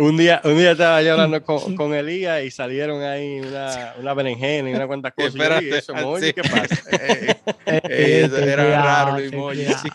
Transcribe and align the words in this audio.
Un 0.00 0.16
día, 0.16 0.40
un 0.44 0.56
día 0.56 0.70
estaba 0.72 1.02
yo 1.02 1.12
hablando 1.12 1.42
con, 1.44 1.76
con 1.76 1.92
Elías 1.94 2.42
y 2.42 2.50
salieron 2.50 3.02
ahí 3.02 3.40
una, 3.40 3.94
una 3.98 4.14
berenjena 4.14 4.70
y 4.70 4.74
una 4.74 4.86
cuantas 4.86 5.12
cosas. 5.12 5.34
Espérate, 5.34 5.66
y 5.66 5.72
eso, 5.74 5.92
sí. 6.18 6.32
¿qué 6.32 6.42
pasa? 6.42 6.76
Eh, 6.90 7.36
Eh, 7.66 8.22
eso 8.24 8.38
era 8.38 8.62
cuidado, 8.64 8.84
raro 9.10 9.18
emoji, 9.18 9.56
cuidado. 9.58 9.78
sí. 9.82 9.88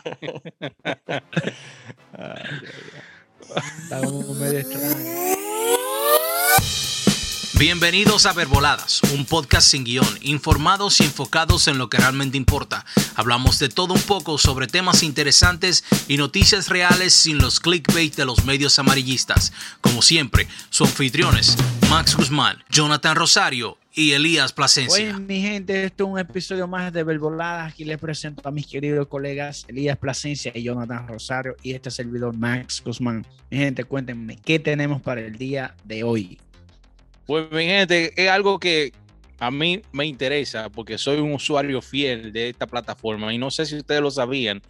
Ay, 2.14 2.44
Está 3.84 4.00
como 4.02 4.34
medio 4.36 4.60
extraño. 4.60 5.75
Bienvenidos 7.58 8.26
a 8.26 8.34
Verboladas, 8.34 9.02
un 9.14 9.24
podcast 9.24 9.70
sin 9.70 9.86
guion, 9.86 10.06
informados 10.22 11.00
y 11.00 11.04
enfocados 11.04 11.70
en 11.70 11.78
lo 11.78 11.90
que 11.90 11.98
realmente 11.98 12.36
importa. 12.36 12.86
Hablamos 13.16 13.60
de 13.60 13.70
todo 13.70 13.94
un 13.94 14.02
poco 14.02 14.38
sobre 14.38 14.68
temas 14.68 15.04
interesantes 15.04 15.86
y 16.10 16.18
noticias 16.18 16.68
reales 16.68 17.14
sin 17.14 17.38
los 17.38 17.62
clickbait 17.62 18.14
de 18.14 18.26
los 18.26 18.44
medios 18.44 18.78
amarillistas. 18.78 19.54
Como 19.80 20.02
siempre, 20.02 20.48
sus 20.70 20.90
anfitriones, 20.90 21.56
Max 21.90 22.18
Guzmán, 22.18 22.58
Jonathan 22.70 23.16
Rosario 23.16 23.78
y 23.94 24.12
Elías 24.12 24.52
Plasencia. 24.52 25.12
Oye, 25.12 25.14
mi 25.14 25.42
gente, 25.42 25.86
esto 25.86 26.04
es 26.04 26.10
un 26.10 26.20
episodio 26.20 26.68
más 26.68 26.92
de 26.92 27.06
Verboladas. 27.06 27.72
Aquí 27.72 27.86
les 27.86 28.00
presento 28.00 28.46
a 28.46 28.52
mis 28.52 28.68
queridos 28.68 29.08
colegas 29.08 29.64
Elías 29.70 29.98
Plasencia 29.98 30.52
y 30.54 30.64
Jonathan 30.64 31.08
Rosario 31.08 31.56
y 31.64 31.72
este 31.72 31.90
servidor 31.90 32.36
Max 32.36 32.84
Guzmán. 32.86 33.26
Mi 33.50 33.60
gente, 33.60 33.86
cuéntenme, 33.86 34.36
¿qué 34.44 34.60
tenemos 34.60 35.02
para 35.02 35.22
el 35.22 35.38
día 35.38 35.74
de 35.86 36.04
hoy? 36.04 36.38
Pues 37.26 37.52
mi 37.52 37.66
gente, 37.66 38.14
es 38.16 38.30
algo 38.30 38.60
que 38.60 38.92
a 39.40 39.52
mí 39.52 39.82
me 39.92 40.06
interesa 40.06 40.70
porque 40.70 40.98
soy 40.98 41.20
un 41.20 41.34
usuario 41.34 41.82
fiel 41.82 42.32
de 42.32 42.50
esta 42.50 42.68
plataforma 42.68 43.34
y 43.34 43.38
no 43.38 43.52
sé 43.52 43.66
si 43.66 43.76
ustedes 43.76 44.02
lo 44.02 44.12
sabían, 44.12 44.62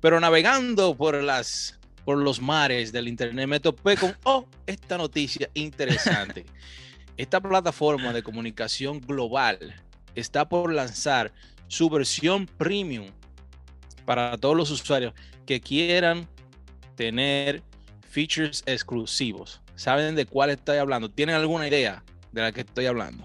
pero 0.00 0.20
navegando 0.20 0.94
por 0.96 1.20
las 1.22 1.78
por 2.04 2.18
los 2.18 2.40
mares 2.42 2.92
del 2.92 3.08
internet 3.08 3.48
me 3.48 3.60
topé 3.60 3.96
con 3.96 4.14
oh, 4.24 4.46
esta 4.66 4.98
noticia 4.98 5.48
interesante. 5.54 6.44
esta 7.16 7.40
plataforma 7.40 8.12
de 8.12 8.22
comunicación 8.22 9.00
global 9.00 9.74
está 10.14 10.48
por 10.48 10.72
lanzar 10.72 11.32
su 11.68 11.88
versión 11.88 12.46
premium 12.46 13.06
para 14.04 14.36
todos 14.36 14.56
los 14.56 14.70
usuarios 14.70 15.14
que 15.46 15.60
quieran 15.60 16.28
tener 16.96 17.62
features 18.10 18.62
exclusivos. 18.66 19.63
¿Saben 19.76 20.14
de 20.14 20.26
cuál 20.26 20.50
estoy 20.50 20.78
hablando? 20.78 21.08
¿Tienen 21.10 21.34
alguna 21.34 21.66
idea 21.68 22.02
de 22.32 22.42
la 22.42 22.52
que 22.52 22.60
estoy 22.60 22.86
hablando? 22.86 23.24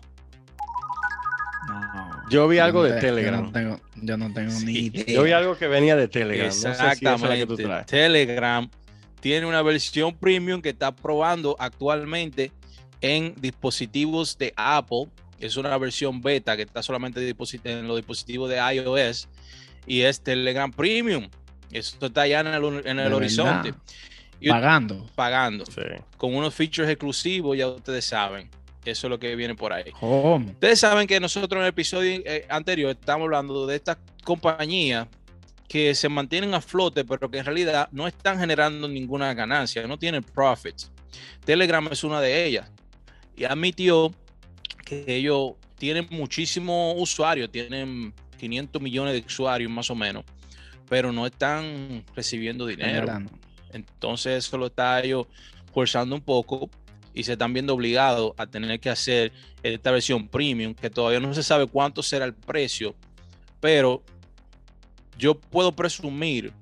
No, 1.68 2.30
Yo 2.30 2.48
vi 2.48 2.58
yo 2.58 2.64
algo 2.64 2.80
no 2.80 2.86
de 2.86 2.94
te- 2.96 3.02
Telegram. 3.02 3.40
Yo 3.40 3.46
no 3.46 3.52
tengo, 3.52 3.80
yo 3.96 4.18
no 4.18 4.34
tengo 4.34 4.52
ni 4.62 4.72
idea. 4.74 5.06
Yo 5.06 5.24
vi 5.24 5.32
algo 5.32 5.58
que 5.58 5.68
venía 5.68 5.96
de 5.96 6.08
Telegram. 6.08 6.48
No 6.48 6.52
sé 6.54 6.60
si 6.62 6.68
esa 6.68 6.92
es 6.94 7.02
la 7.02 7.36
que 7.36 7.46
tú 7.46 7.54
Exactamente. 7.54 7.64
traes. 7.64 7.86
Telegram 7.86 8.70
tiene 9.20 9.46
una 9.46 9.62
versión 9.62 10.16
premium 10.16 10.62
que 10.62 10.70
está 10.70 10.96
probando 10.96 11.56
actualmente 11.60 12.52
en 13.02 13.36
dispositivos 13.40 14.38
de 14.38 14.54
Apple. 14.56 15.08
Es 15.40 15.58
una 15.58 15.78
versión 15.78 16.22
beta 16.22 16.56
que 16.56 16.64
está 16.64 16.82
solamente 16.82 17.20
en 17.64 17.88
los 17.88 17.98
dispositivos 17.98 18.50
de 18.50 18.58
iOS 18.58 19.28
y 19.86 20.02
es 20.02 20.22
Telegram 20.22 20.72
Premium. 20.72 21.30
Esto 21.72 22.08
está 22.08 22.26
ya 22.28 22.40
en 22.40 22.48
el, 22.48 22.64
en 22.86 23.00
el 23.00 23.14
verdad. 23.14 23.76
Y 24.42 24.50
Pagando. 24.50 25.06
pagando 25.16 25.66
Sí. 25.66 25.82
con 26.18 26.34
unos 26.36 26.54
features 26.54 26.90
exclusivos, 26.90 27.58
ya 27.58 27.68
ustedes 27.68 28.06
saben. 28.06 28.50
Eso 28.86 29.08
es 29.08 29.12
lo 29.12 29.20
que 29.20 29.36
viene 29.36 29.56
por 29.56 29.74
ahí. 29.74 29.92
Ustedes 30.02 30.80
saben 30.80 31.06
que 31.06 31.20
nosotros 31.20 31.60
en 31.60 31.64
el 31.64 31.70
episodio 31.70 32.22
eh, 32.26 32.46
anterior 32.50 32.92
estamos 32.92 33.26
hablando 33.26 33.68
de 33.68 33.76
estas 33.76 33.98
compañías 34.24 35.08
que 35.68 35.94
se 35.94 36.08
mantienen 36.10 36.54
a 36.54 36.62
flote, 36.62 37.04
pero 37.06 37.30
que 37.30 37.38
en 37.40 37.46
realidad 37.46 37.90
no 37.92 38.08
están 38.08 38.40
generando 38.40 38.88
ninguna 38.88 39.34
ganancia, 39.34 39.86
no 39.86 40.00
tienen 40.00 40.24
profits. 40.24 40.92
Telegram 41.46 41.88
es 41.92 42.04
una 42.04 42.22
de 42.22 42.46
ellas. 42.46 42.72
Y 43.36 43.44
admitió 43.44 44.12
que 44.86 45.04
ellos 45.08 45.52
tienen 45.78 46.08
muchísimos 46.10 46.96
usuarios, 46.98 47.52
tienen 47.52 48.14
500 48.38 48.82
millones 48.82 49.14
de 49.14 49.20
usuarios 49.28 49.70
más 49.70 49.90
o 49.92 49.96
menos, 49.96 50.24
pero 50.90 51.12
no 51.12 51.26
están 51.26 52.04
recibiendo 52.16 52.66
dinero. 52.66 53.20
no. 53.20 53.30
Entonces 53.74 54.46
eso 54.46 54.58
lo 54.58 54.68
está 54.68 55.00
ellos 55.02 55.28
forzando 55.74 56.16
un 56.16 56.22
poco 56.22 56.70
y 57.14 57.24
se 57.24 57.34
están 57.34 57.54
viendo 57.54 57.74
obligados 57.74 58.34
a 58.38 58.46
tener 58.48 58.80
que 58.80 58.90
hacer 58.90 59.32
esta 59.64 59.92
versión 59.92 60.28
premium, 60.28 60.74
que 60.74 60.90
todavía 60.90 61.20
no 61.20 61.34
se 61.34 61.44
sabe 61.44 61.66
cuánto 61.68 62.02
será 62.04 62.26
el 62.26 62.34
precio, 62.34 62.96
pero 63.60 64.04
yo 65.18 65.36
puedo 65.40 65.72
presumir 65.74 66.54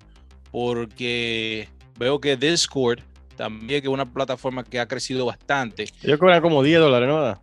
porque 0.51 1.69
veo 1.99 2.19
que 2.19 2.35
Discord 2.37 2.99
también 3.35 3.81
que 3.81 3.87
es 3.87 3.93
una 3.93 4.11
plataforma 4.11 4.63
que 4.63 4.79
ha 4.79 4.87
crecido 4.87 5.25
bastante. 5.25 5.85
Ellos 6.01 6.17
cobran 6.19 6.41
como 6.41 6.63
10 6.63 6.79
dólares, 6.79 7.07
¿no? 7.07 7.39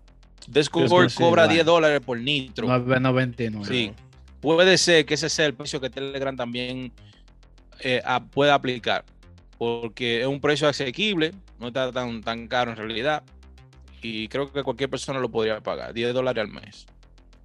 Discord 0.48 0.82
Discord, 0.84 1.10
sí, 1.10 1.16
cobra 1.18 1.42
bueno. 1.42 1.54
10 1.54 1.66
dólares 1.66 2.00
por 2.04 2.18
nitro. 2.18 2.66
9.99. 2.66 3.64
Sí, 3.64 3.92
puede 4.40 4.76
ser 4.76 5.06
que 5.06 5.14
ese 5.14 5.28
sea 5.28 5.46
el 5.46 5.54
precio 5.54 5.80
que 5.80 5.88
Telegram 5.90 6.36
también 6.36 6.92
eh, 7.80 8.02
a- 8.04 8.24
pueda 8.24 8.54
aplicar, 8.54 9.04
porque 9.58 10.20
es 10.22 10.26
un 10.26 10.40
precio 10.40 10.68
asequible, 10.68 11.32
no 11.58 11.68
está 11.68 11.92
tan, 11.92 12.20
tan 12.22 12.48
caro 12.48 12.70
en 12.72 12.76
realidad, 12.76 13.22
y 14.02 14.28
creo 14.28 14.52
que 14.52 14.62
cualquier 14.62 14.90
persona 14.90 15.18
lo 15.18 15.30
podría 15.30 15.60
pagar, 15.60 15.94
10 15.94 16.12
dólares 16.12 16.42
al 16.44 16.48
mes. 16.50 16.86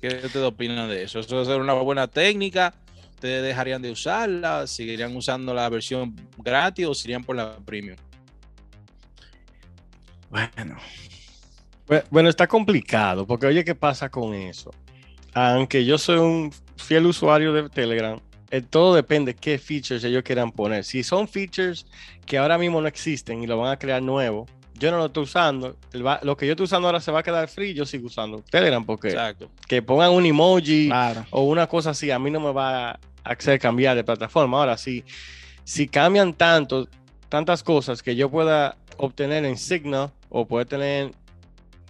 ¿Qué 0.02 0.08
ustedes 0.08 0.46
opinan 0.46 0.90
de 0.90 1.04
eso? 1.04 1.20
¿Eso 1.20 1.42
es 1.42 1.48
una 1.50 1.74
buena 1.74 2.08
técnica? 2.08 2.74
¿Ustedes 3.16 3.44
dejarían 3.44 3.82
de 3.82 3.92
usarla? 3.92 4.66
¿Seguirían 4.66 5.16
usando 5.16 5.54
la 5.54 5.68
versión 5.70 6.16
gratis 6.38 6.86
o 6.86 6.94
serían 6.94 7.24
por 7.24 7.36
la 7.36 7.58
premium? 7.58 7.98
Bueno, 10.30 10.78
Bue- 11.88 12.04
Bueno, 12.10 12.30
está 12.30 12.48
complicado, 12.48 13.26
porque 13.26 13.48
oye, 13.48 13.64
¿qué 13.66 13.76
pasa 13.76 14.10
con 14.10 14.34
eso? 14.34 14.72
Aunque 15.34 15.84
yo 15.86 15.98
soy 15.98 16.18
un 16.20 16.52
fiel 16.78 17.06
usuario 17.08 17.52
de 17.54 17.68
Telegram, 17.70 18.20
todo 18.70 18.96
depende 18.96 19.36
qué 19.36 19.58
features 19.58 20.04
ellos 20.04 20.24
quieran 20.24 20.52
poner. 20.52 20.84
Si 20.84 21.04
son 21.04 21.28
features 21.28 21.86
que 22.26 22.38
ahora 22.38 22.58
mismo 22.58 22.82
no 22.82 22.88
existen 22.88 23.44
y 23.44 23.48
lo 23.48 23.58
van 23.58 23.72
a 23.72 23.78
crear 23.80 24.02
nuevo, 24.02 24.48
yo 24.76 24.92
no 24.92 24.98
lo 24.98 25.06
estoy 25.08 25.24
usando. 25.24 25.76
va- 26.06 26.20
lo 26.24 26.36
que 26.38 26.46
yo 26.48 26.54
estoy 26.54 26.64
usando 26.64 26.88
ahora 26.88 27.00
se 27.02 27.12
va 27.12 27.20
a 27.20 27.24
quedar 27.24 27.48
free, 27.48 27.74
yo 27.74 27.86
sigo 27.86 28.08
usando 28.08 28.42
Telegram, 28.50 28.84
porque 28.86 29.10
Exacto. 29.10 29.50
que 29.68 29.82
pongan 29.82 30.12
un 30.12 30.26
emoji 30.26 30.88
claro. 30.88 31.26
o 31.32 31.44
una 31.44 31.68
cosa 31.68 31.90
así, 31.92 32.10
a 32.12 32.18
mí 32.20 32.32
no 32.32 32.40
me 32.40 32.52
va 32.54 32.92
a 32.92 33.00
hacer 33.24 33.60
cambiar 33.60 33.96
de 33.96 34.04
plataforma. 34.04 34.58
Ahora, 34.58 34.78
si, 34.78 35.04
si 35.64 35.88
cambian 35.88 36.34
tanto, 36.34 36.88
tantas 37.28 37.62
cosas 37.62 38.02
que 38.02 38.16
yo 38.16 38.30
pueda 38.32 38.78
obtener 38.98 39.46
en 39.46 39.58
Signal 39.58 40.12
o 40.30 40.48
poder 40.48 40.66
tener 40.68 41.12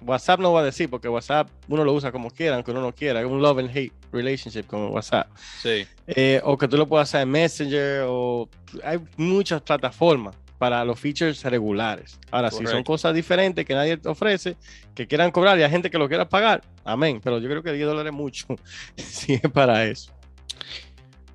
WhatsApp, 0.02 0.40
no 0.40 0.52
voy 0.52 0.62
a 0.62 0.66
decir, 0.66 0.90
porque 0.90 1.08
WhatsApp 1.08 1.50
uno 1.68 1.84
lo 1.84 1.94
usa 1.94 2.12
como 2.12 2.30
quiera, 2.30 2.56
aunque 2.56 2.72
uno 2.72 2.82
no 2.82 2.94
quiera, 2.94 3.20
es 3.20 3.26
un 3.26 3.42
love 3.42 3.60
and 3.60 3.70
hate 3.70 3.94
relationship 4.12 4.64
con 4.64 4.92
WhatsApp. 4.92 5.28
Sí. 5.62 5.86
Eh, 6.08 6.42
o 6.44 6.58
que 6.58 6.68
tú 6.68 6.78
lo 6.78 6.88
puedas 6.88 7.10
hacer 7.10 7.22
en 7.22 7.30
Messenger, 7.30 8.04
o 8.08 8.50
hay 8.84 9.00
muchas 9.18 9.62
plataformas 9.62 10.36
para 10.60 10.84
los 10.84 11.00
features 11.00 11.42
regulares. 11.44 12.20
Ahora, 12.30 12.52
si 12.52 12.66
son 12.68 12.84
cosas 12.84 13.16
diferentes 13.16 13.66
que 13.66 13.74
nadie 13.74 13.98
te 13.98 14.10
ofrece, 14.10 14.58
que 14.94 15.08
quieran 15.08 15.32
cobrar 15.32 15.58
y 15.58 15.64
hay 15.64 15.72
gente 15.72 15.90
que 15.90 15.98
lo 15.98 16.08
quiera 16.10 16.28
pagar, 16.28 16.62
amén. 16.84 17.22
Pero 17.24 17.40
yo 17.40 17.48
creo 17.48 17.64
que 17.64 17.72
10 17.72 17.88
dólares 17.88 18.12
es 18.12 18.18
mucho, 18.18 18.46
si 18.98 19.34
es 19.34 19.42
para 19.54 19.86
eso. 19.86 20.12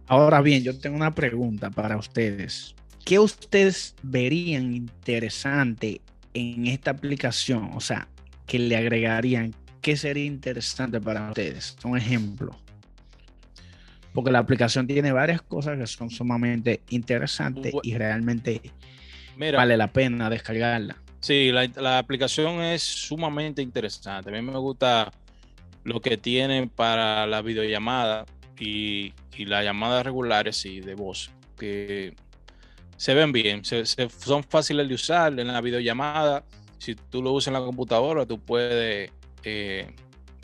Ahora 0.07 0.43
bien, 0.43 0.63
yo 0.63 0.79
tengo 0.79 0.97
una 0.97 1.15
pregunta 1.15 1.71
para 1.71 1.97
ustedes. 1.97 2.75
¿Qué 3.05 3.19
ustedes 3.19 3.95
verían 4.03 4.75
interesante 4.75 6.03
en 6.35 6.67
esta 6.67 6.91
aplicación? 6.91 7.71
O 7.75 7.81
sea, 7.81 8.09
que 8.47 8.59
le 8.59 8.77
agregarían, 8.77 9.55
¿qué 9.81 9.97
sería 9.97 10.25
interesante 10.25 11.01
para 11.01 11.29
ustedes? 11.29 11.77
Un 11.85 11.97
ejemplo. 11.99 12.59
Porque 14.13 14.31
la 14.31 14.39
aplicación 14.39 14.87
tiene 14.87 15.11
varias 15.13 15.43
cosas 15.43 15.77
que 15.79 15.87
son 15.87 16.09
sumamente 16.11 16.83
interesantes 16.91 17.75
y 17.83 17.97
realmente 17.97 18.61
Mira, 19.37 19.59
vale 19.59 19.77
la 19.77 19.93
pena 19.93 20.31
descargarla. 20.31 20.97
Sí, 21.21 21.51
la, 21.51 21.67
la 21.77 21.99
aplicación 21.99 22.61
es 22.63 22.83
sumamente 22.83 23.61
interesante. 23.63 24.31
A 24.31 24.33
mí 24.33 24.41
me 24.43 24.57
gusta 24.59 25.11
lo 25.83 26.01
que 26.01 26.17
tienen 26.17 26.69
para 26.69 27.27
la 27.27 27.43
videollamada 27.43 28.25
y, 28.59 29.13
y 29.37 29.47
las 29.47 29.65
llamadas 29.65 30.05
regulares 30.05 30.57
sí, 30.59 30.81
de 30.81 30.95
voz, 30.95 31.31
que 31.59 32.15
se 32.97 33.15
ven 33.15 33.33
bien, 33.33 33.65
se- 33.65 33.85
se- 33.85 34.09
son 34.11 34.45
fáciles 34.45 34.87
de 34.89 34.95
usar 34.95 35.39
en 35.41 35.49
la 35.49 35.61
videollamada. 35.61 36.45
Si 36.85 36.95
tú 36.95 37.23
lo 37.23 37.33
usas 37.33 37.49
en 37.49 37.55
la 37.55 37.61
computadora, 37.61 38.27
tú 38.27 38.39
puedes 38.39 39.11
eh, 39.45 39.95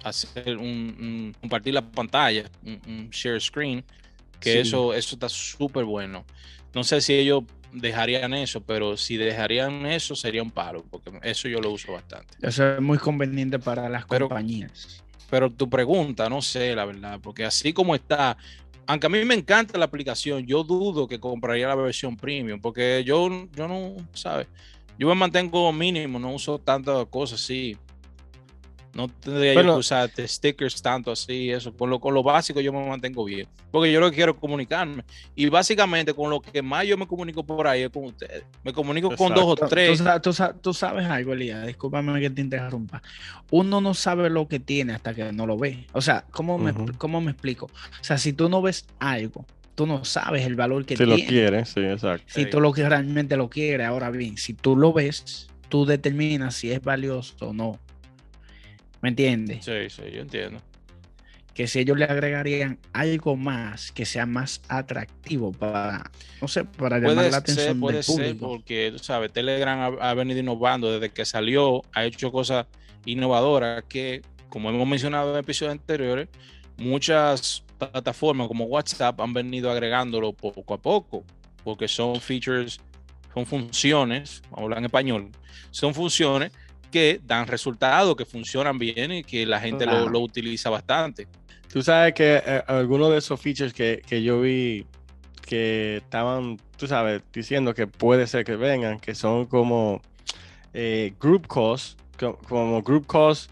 hacer 0.04 0.56
un, 0.56 0.64
un- 0.66 1.34
compartir 1.40 1.74
la 1.74 1.82
pantalla, 1.82 2.44
un, 2.64 2.80
un 2.86 3.10
share 3.10 3.40
screen, 3.40 3.84
que 4.40 4.52
Sí. 4.52 4.58
eso, 4.60 4.94
eso 4.94 5.16
está 5.16 5.28
súper 5.28 5.84
bueno. 5.84 6.24
No 6.74 6.82
sé 6.84 7.00
si 7.00 7.14
ellos 7.14 7.44
dejarían 7.72 8.32
eso, 8.34 8.60
pero 8.62 8.96
si 8.96 9.16
dejarían 9.16 9.84
eso 9.86 10.14
sería 10.16 10.42
un 10.42 10.50
paro, 10.50 10.84
porque 10.90 11.10
eso 11.22 11.48
yo 11.48 11.60
lo 11.60 11.70
uso 11.70 11.92
bastante. 11.92 12.34
Eso 12.40 12.74
es 12.74 12.80
muy 12.80 12.98
conveniente 12.98 13.58
para 13.58 13.88
las 13.88 14.06
Pero- 14.06 14.28
compañías. 14.28 15.04
Pero 15.30 15.50
tu 15.50 15.68
pregunta, 15.70 16.28
no 16.28 16.42
sé, 16.42 16.74
la 16.74 16.84
verdad, 16.86 17.20
porque 17.22 17.44
así 17.44 17.72
como 17.72 17.94
está, 17.94 18.36
aunque 18.86 19.06
a 19.06 19.10
mí 19.10 19.24
me 19.24 19.34
encanta 19.34 19.78
la 19.78 19.84
aplicación, 19.84 20.44
yo 20.46 20.64
dudo 20.64 21.06
que 21.06 21.20
compraría 21.20 21.68
la 21.68 21.76
versión 21.76 22.16
premium, 22.16 22.60
porque 22.60 23.04
yo, 23.04 23.28
yo 23.54 23.68
no, 23.68 23.94
¿sabes? 24.12 24.48
Yo 25.00 25.08
me 25.08 25.14
mantengo 25.16 25.72
mínimo, 25.72 26.18
no 26.18 26.30
uso 26.32 26.58
tantas 26.58 27.06
cosas 27.06 27.40
así. 27.42 27.76
No 28.92 29.06
tendría 29.08 29.54
yo 29.54 29.60
que 29.74 29.78
usar 29.78 30.10
stickers 30.18 30.82
tanto 30.82 31.12
así, 31.12 31.48
eso. 31.50 31.72
Con 31.74 31.88
lo, 31.90 32.00
con 32.00 32.12
lo 32.12 32.22
básico 32.24 32.60
yo 32.60 32.72
me 32.72 32.86
mantengo 32.88 33.24
bien. 33.24 33.46
Porque 33.70 33.90
yo 33.92 34.00
lo 34.00 34.10
que 34.10 34.16
quiero 34.16 34.32
es 34.32 34.38
comunicarme. 34.38 35.04
Y 35.36 35.48
básicamente 35.48 36.12
con 36.12 36.28
lo 36.28 36.40
que 36.40 36.60
más 36.60 36.84
yo 36.86 36.98
me 36.98 37.06
comunico 37.06 37.42
por 37.46 37.66
ahí 37.68 37.82
es 37.82 37.90
con 37.90 38.04
ustedes. 38.04 38.42
Me 38.64 38.72
comunico 38.72 39.08
con 39.16 39.32
dos 39.32 39.44
o 39.46 39.54
tres. 39.54 39.96
Tú, 39.98 40.04
sa- 40.04 40.20
tú 40.20 40.32
sa- 40.32 40.52
tú 40.54 40.74
sabes 40.74 41.06
algo, 41.06 41.32
Elías, 41.32 41.66
discúlpame 41.66 42.20
que 42.20 42.30
te 42.30 42.40
interrumpa. 42.42 43.00
Uno 43.52 43.80
no 43.80 43.94
sabe 43.94 44.28
lo 44.28 44.48
que 44.48 44.58
tiene 44.58 44.92
hasta 44.92 45.14
que 45.14 45.32
no 45.32 45.46
lo 45.46 45.56
ve. 45.56 45.86
O 45.92 46.00
sea, 46.02 46.24
¿cómo 46.32 46.58
me, 46.58 46.72
cómo 46.98 47.20
me 47.20 47.30
explico? 47.30 47.66
O 47.66 48.04
sea, 48.04 48.18
si 48.18 48.32
tú 48.32 48.48
no 48.48 48.60
ves 48.60 48.86
algo, 48.98 49.46
tú 49.80 49.86
no 49.86 50.04
sabes 50.04 50.44
el 50.44 50.56
valor 50.56 50.84
que 50.84 50.94
Si 50.94 51.06
lo 51.06 51.14
tiene. 51.14 51.30
quieres, 51.30 51.70
sí, 51.70 51.80
exacto. 51.80 52.26
Si 52.28 52.44
tú 52.44 52.60
lo 52.60 52.70
que 52.70 52.86
realmente 52.86 53.34
lo 53.38 53.48
quieres, 53.48 53.86
ahora 53.86 54.10
bien, 54.10 54.36
si 54.36 54.52
tú 54.52 54.76
lo 54.76 54.92
ves, 54.92 55.48
tú 55.70 55.86
determinas 55.86 56.54
si 56.54 56.70
es 56.70 56.82
valioso 56.82 57.34
o 57.48 57.54
no. 57.54 57.80
¿Me 59.00 59.08
entiendes? 59.08 59.64
Sí, 59.64 59.88
sí, 59.88 60.02
yo 60.12 60.20
entiendo. 60.20 60.60
Que 61.54 61.66
si 61.66 61.78
ellos 61.78 61.96
le 61.96 62.04
agregarían 62.04 62.78
algo 62.92 63.36
más 63.36 63.90
que 63.92 64.04
sea 64.04 64.26
más 64.26 64.60
atractivo 64.68 65.50
para, 65.50 66.10
no 66.42 66.46
sé, 66.48 66.64
para 66.66 66.98
llamar 66.98 67.14
Puede 67.14 67.30
la 67.30 67.32
ser, 67.32 67.40
atención 67.40 67.80
puede 67.80 67.94
del 67.96 68.04
ser, 68.04 68.14
público. 68.16 68.48
porque 68.48 68.90
tú 68.92 68.98
sabes, 68.98 69.32
Telegram 69.32 69.96
ha, 69.98 70.10
ha 70.10 70.12
venido 70.12 70.40
innovando 70.40 70.92
desde 70.92 71.08
que 71.10 71.24
salió, 71.24 71.80
ha 71.94 72.04
hecho 72.04 72.30
cosas 72.30 72.66
innovadoras 73.06 73.82
que, 73.88 74.20
como 74.50 74.68
hemos 74.68 74.86
mencionado 74.86 75.32
en 75.32 75.38
episodios 75.40 75.72
anteriores, 75.72 76.28
muchas 76.76 77.64
plataformas 77.80 78.46
como 78.48 78.64
WhatsApp 78.66 79.20
han 79.20 79.32
venido 79.32 79.70
agregándolo 79.70 80.32
poco 80.32 80.74
a 80.74 80.78
poco, 80.78 81.24
porque 81.64 81.88
son 81.88 82.20
features, 82.20 82.80
son 83.34 83.44
funciones, 83.46 84.42
hablar 84.56 84.78
en 84.78 84.84
español, 84.84 85.30
son 85.70 85.92
funciones 85.94 86.52
que 86.92 87.20
dan 87.24 87.46
resultados, 87.46 88.14
que 88.16 88.24
funcionan 88.24 88.78
bien 88.78 89.12
y 89.12 89.24
que 89.24 89.46
la 89.46 89.60
gente 89.60 89.84
lo- 89.86 89.92
Claro. 89.92 90.08
lo, 90.10 90.20
utiliza 90.20 90.70
bastante. 90.70 91.26
Tú 91.72 91.82
sabes 91.82 92.14
que 92.14 92.42
eh, 92.44 92.62
algunos 92.66 93.10
de 93.10 93.18
esos 93.18 93.40
features 93.40 93.72
que, 93.72 94.02
que 94.06 94.22
yo 94.22 94.40
vi 94.40 94.84
que 95.46 95.98
estaban, 95.98 96.58
tú 96.76 96.86
sabes, 96.86 97.22
diciendo 97.32 97.74
que 97.74 97.86
puede 97.86 98.26
ser 98.26 98.44
que 98.44 98.56
vengan, 98.56 98.98
que 99.00 99.14
son 99.14 99.46
como 99.46 100.00
eh, 100.74 101.12
group 101.20 101.46
calls, 101.48 101.96
co- 102.18 102.38
como 102.48 102.82
group 102.82 103.06
calls, 103.06 103.48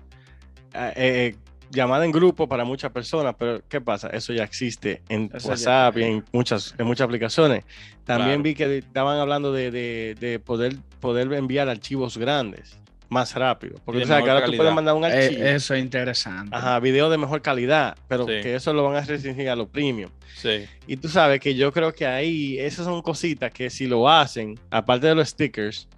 eh, 0.74 0.92
eh, 0.96 1.36
llamada 1.70 2.04
en 2.04 2.12
grupo 2.12 2.48
para 2.48 2.64
muchas 2.64 2.90
personas, 2.92 3.34
pero 3.38 3.60
¿qué 3.68 3.80
pasa? 3.80 4.08
Eso 4.08 4.32
ya 4.32 4.44
existe 4.44 5.02
en 5.08 5.30
Eso 5.34 5.48
ya- 5.48 5.50
WhatsApp 5.50 5.98
y 5.98 6.02
en 6.04 6.24
muchas, 6.32 6.74
en 6.78 6.86
muchas 6.86 7.04
aplicaciones. 7.06 7.64
También 8.04 8.28
Claro. 8.30 8.42
vi 8.42 8.54
que 8.54 8.78
estaban 8.78 9.18
hablando 9.18 9.52
de, 9.52 9.70
de- 9.70 10.16
de 10.18 10.38
poder, 10.38 10.76
poder 11.00 11.32
enviar 11.34 11.68
archivos 11.68 12.16
grandes 12.18 12.78
más 13.10 13.34
rápido, 13.34 13.80
porque 13.86 14.02
tú 14.02 14.06
sabes 14.06 14.24
que 14.24 14.30
ahora 14.30 14.44
tú 14.44 14.54
puedes 14.54 14.72
mandar 14.74 14.94
un 14.94 15.04
Eh, 15.04 15.06
archivo. 15.06 15.44
eso 15.44 15.74
es 15.74 15.80
interesante. 15.82 16.54
Ajá, 16.54 16.78
video 16.78 17.08
de 17.08 17.16
mejor 17.16 17.40
calidad, 17.40 17.96
pero 18.06 18.26
Sí. 18.26 18.40
que 18.42 18.54
eso 18.54 18.72
lo 18.74 18.84
van 18.84 18.96
a 18.96 19.00
restringir 19.00 19.48
a 19.48 19.56
los 19.56 19.68
premium. 19.68 20.10
Sí, 20.36 20.66
Y 20.86 20.96
tú 20.98 21.08
sabes 21.08 21.40
que 21.40 21.54
yo 21.54 21.72
creo 21.72 21.92
que 21.92 22.06
ahí, 22.06 22.58
esas 22.58 22.84
son 22.84 23.00
cositas 23.02 23.50
que 23.50 23.70
si 23.70 23.86
lo 23.86 24.08
hacen, 24.08 24.58
aparte 24.70 25.06
de 25.06 25.14
los 25.14 25.28
stickers, 25.30 25.88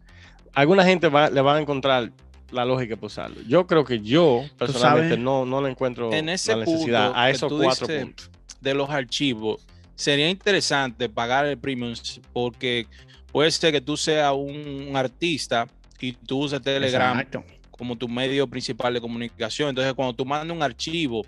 alguna 0.54 0.84
gente 0.84 1.08
va, 1.08 1.28
le 1.30 1.40
va 1.40 1.56
a 1.56 1.60
encontrar 1.60 2.10
la 2.52 2.64
lógica 2.64 2.96
para 2.96 3.06
usarlo. 3.06 3.40
Yo 3.46 3.66
creo 3.66 3.84
que 3.84 4.00
yo, 4.00 4.44
personalmente, 4.58 5.10
sabes, 5.10 5.18
no, 5.24 5.44
no 5.46 5.60
le 5.62 5.70
encuentro 5.70 6.12
en 6.12 6.28
ese 6.28 6.54
la 6.56 6.64
necesidad 6.64 7.12
a 7.14 7.30
esos 7.30 7.52
cuatro 7.52 7.86
dices- 7.86 8.02
puntos. 8.04 8.30
de 8.60 8.74
los 8.74 8.90
archivos, 8.90 9.66
sería 9.94 10.28
interesante 10.30 11.08
pagar 11.08 11.46
el 11.46 11.58
premium 11.58 11.94
porque 12.32 12.86
puede 13.32 13.50
ser 13.50 13.72
que 13.72 13.80
tú 13.80 13.96
seas 13.96 14.32
un, 14.34 14.86
un 14.88 14.96
artista 14.96 15.66
y 16.00 16.12
tú 16.12 16.38
uses 16.40 16.60
Telegram 16.62 17.18
Exacto. 17.18 17.44
como 17.70 17.96
tu 17.96 18.08
medio 18.08 18.46
principal 18.46 18.94
de 18.94 19.00
comunicación. 19.00 19.68
Entonces, 19.68 19.92
cuando 19.94 20.14
tú 20.14 20.24
mandas 20.24 20.56
un 20.56 20.62
archivo, 20.62 21.22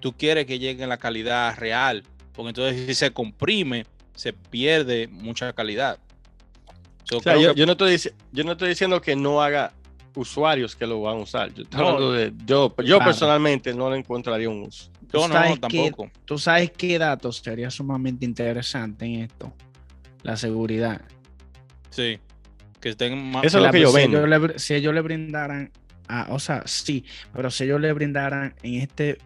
tú 0.00 0.12
quieres 0.12 0.46
que 0.46 0.58
llegue 0.58 0.82
en 0.82 0.88
la 0.88 0.96
calidad 0.98 1.56
real, 1.56 2.02
porque 2.32 2.48
entonces 2.50 2.86
si 2.86 2.94
se 2.94 3.10
comprime, 3.12 3.86
se 4.14 4.32
pierde 4.32 5.08
mucha 5.08 5.52
calidad. 5.52 5.98
So, 7.04 7.18
O 7.18 7.22
sea, 7.22 7.34
creo 7.34 7.42
yo, 7.48 7.54
que- 7.54 7.60
yo 7.60 7.66
no 7.66 7.72
estoy, 7.72 8.00
yo 8.32 8.44
no 8.44 8.52
estoy 8.52 8.68
diciendo 8.70 9.00
que 9.00 9.14
no 9.14 9.40
haga 9.40 9.72
usuarios 10.16 10.74
que 10.74 10.86
lo 10.86 11.00
van 11.02 11.18
a 11.18 11.20
usar. 11.20 11.52
Yo, 11.54 11.62
estoy 11.62 11.80
No. 11.80 11.86
hablando 11.88 12.12
de, 12.12 12.32
yo, 12.46 12.68
yo 12.68 12.74
Claro. 12.96 13.04
personalmente 13.04 13.72
no 13.74 13.90
le 13.90 13.98
encontraría 13.98 14.48
un 14.48 14.62
uso. 14.62 14.90
yo 15.12 15.20
tú 15.22 15.28
no, 15.28 15.56
tampoco. 15.58 16.10
Tú 16.24 16.36
sabes 16.38 16.72
qué 16.72 16.98
datos 16.98 17.36
sería 17.36 17.70
sumamente 17.70 18.24
interesante 18.24 19.04
en 19.04 19.20
esto. 19.22 19.54
La 20.24 20.36
seguridad. 20.36 21.00
Sí. 21.90 22.18
Que 22.80 22.88
estén 22.90 23.30
más. 23.30 23.44
Eso 23.44 23.58
es 23.58 23.64
lo 23.66 23.70
que 23.70 23.80
yo 23.80 23.88
si 23.90 23.96
vendo. 23.96 24.24
ellos 24.26 24.50
le- 24.52 24.58
si 24.58 24.74
ellos 24.74 24.92
le 24.94 25.00
brindaran, 25.00 25.70
a- 26.08 26.26
o 26.30 26.38
sea, 26.38 26.62
sí, 26.66 27.04
pero 27.32 27.50
si 27.50 27.64
ellos 27.64 27.80
le 27.80 27.92
brindaran 27.92 28.54
en 28.62 28.74
este 28.80 29.18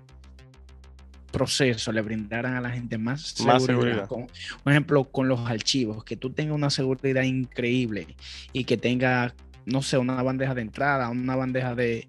proceso, 1.32 1.92
le 1.92 2.02
brindaran 2.02 2.54
a 2.56 2.60
la 2.60 2.70
gente 2.70 2.98
más 2.98 3.22
seguridad. 3.22 3.54
Más 3.54 3.64
seguridad. 3.64 4.08
con- 4.08 4.26
por 4.64 4.72
ejemplo, 4.72 5.04
con 5.04 5.28
los 5.28 5.40
archivos, 5.48 6.04
que 6.04 6.16
tú 6.16 6.30
tengas 6.30 6.54
una 6.56 6.70
seguridad 6.70 7.22
increíble 7.22 8.16
y 8.52 8.64
que 8.64 8.76
tenga, 8.76 9.32
no 9.66 9.82
sé, 9.82 9.98
una 9.98 10.22
bandeja 10.22 10.54
de 10.54 10.62
entrada, 10.62 11.08
una 11.10 11.36
bandeja 11.36 11.74
de, 11.74 12.06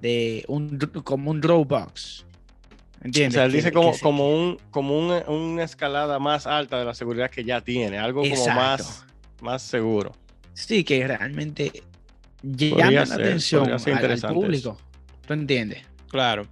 de 0.00 0.44
un, 0.48 0.78
como 1.04 1.30
un 1.30 1.40
Dropbox. 1.40 2.26
O 3.02 3.04
¿Entiendes? 3.04 3.34
sea, 3.34 3.44
él 3.44 3.52
dice 3.52 3.72
como, 3.72 3.94
se- 3.94 4.00
como, 4.00 4.28
un, 4.34 4.58
como 4.70 4.98
un- 4.98 5.22
una 5.28 5.64
escalada 5.64 6.18
más 6.18 6.46
alta 6.46 6.78
de 6.78 6.84
la 6.84 6.94
seguridad 6.94 7.30
que 7.30 7.44
ya 7.44 7.60
tiene, 7.62 7.98
algo 7.98 8.20
como 8.22 8.34
Exacto. 8.34 8.60
más, 8.60 9.06
más 9.40 9.62
seguro. 9.62 10.12
Sí, 10.52 10.84
que 10.84 11.06
realmente 11.06 11.72
Podría 12.42 12.90
la 12.90 13.06
ser, 13.06 13.20
atención 13.22 13.70
al- 13.70 14.34
público. 14.34 14.78
¿Tú 15.26 15.32
entiendes? 15.32 15.82
Claro. 16.08 16.46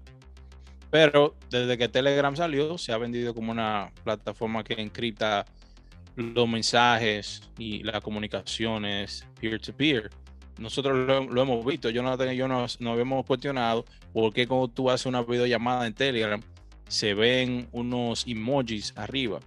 Pero 0.91 1.35
desde 1.51 1.77
que 1.77 1.89
Telegram 1.89 2.35
salió, 2.35 2.79
se 2.79 2.93
ha 2.93 2.99
vendido 2.99 3.35
como 3.35 3.53
una 3.53 3.91
plataforma 4.05 4.65
que 4.65 4.75
encripta 4.81 5.45
los 6.17 6.49
mensajes 6.49 7.43
y 7.59 7.83
las 7.83 8.01
comunicaciones 8.01 9.27
peer-to-peer. 9.41 10.11
Nosotros 10.59 11.29
lo, 11.31 11.43
hemos 11.43 11.65
visto, 11.65 11.89
yo 11.91 12.03
no, 12.03 12.17
tengo- 12.19 12.33
yo 12.33 12.49
no, 12.49 12.67
no 12.81 12.93
habíamos 12.93 13.25
cuestionado 13.25 13.85
por 14.13 14.33
qué 14.33 14.47
cuando 14.47 14.69
tú 14.69 14.91
haces 14.91 15.07
una 15.07 15.23
videollamada 15.23 15.87
en 15.87 15.95
Telegram 15.95 16.41
se 16.89 17.15
ven 17.15 17.69
unos 17.73 18.27
emojis 18.27 18.93
arriba. 18.97 19.41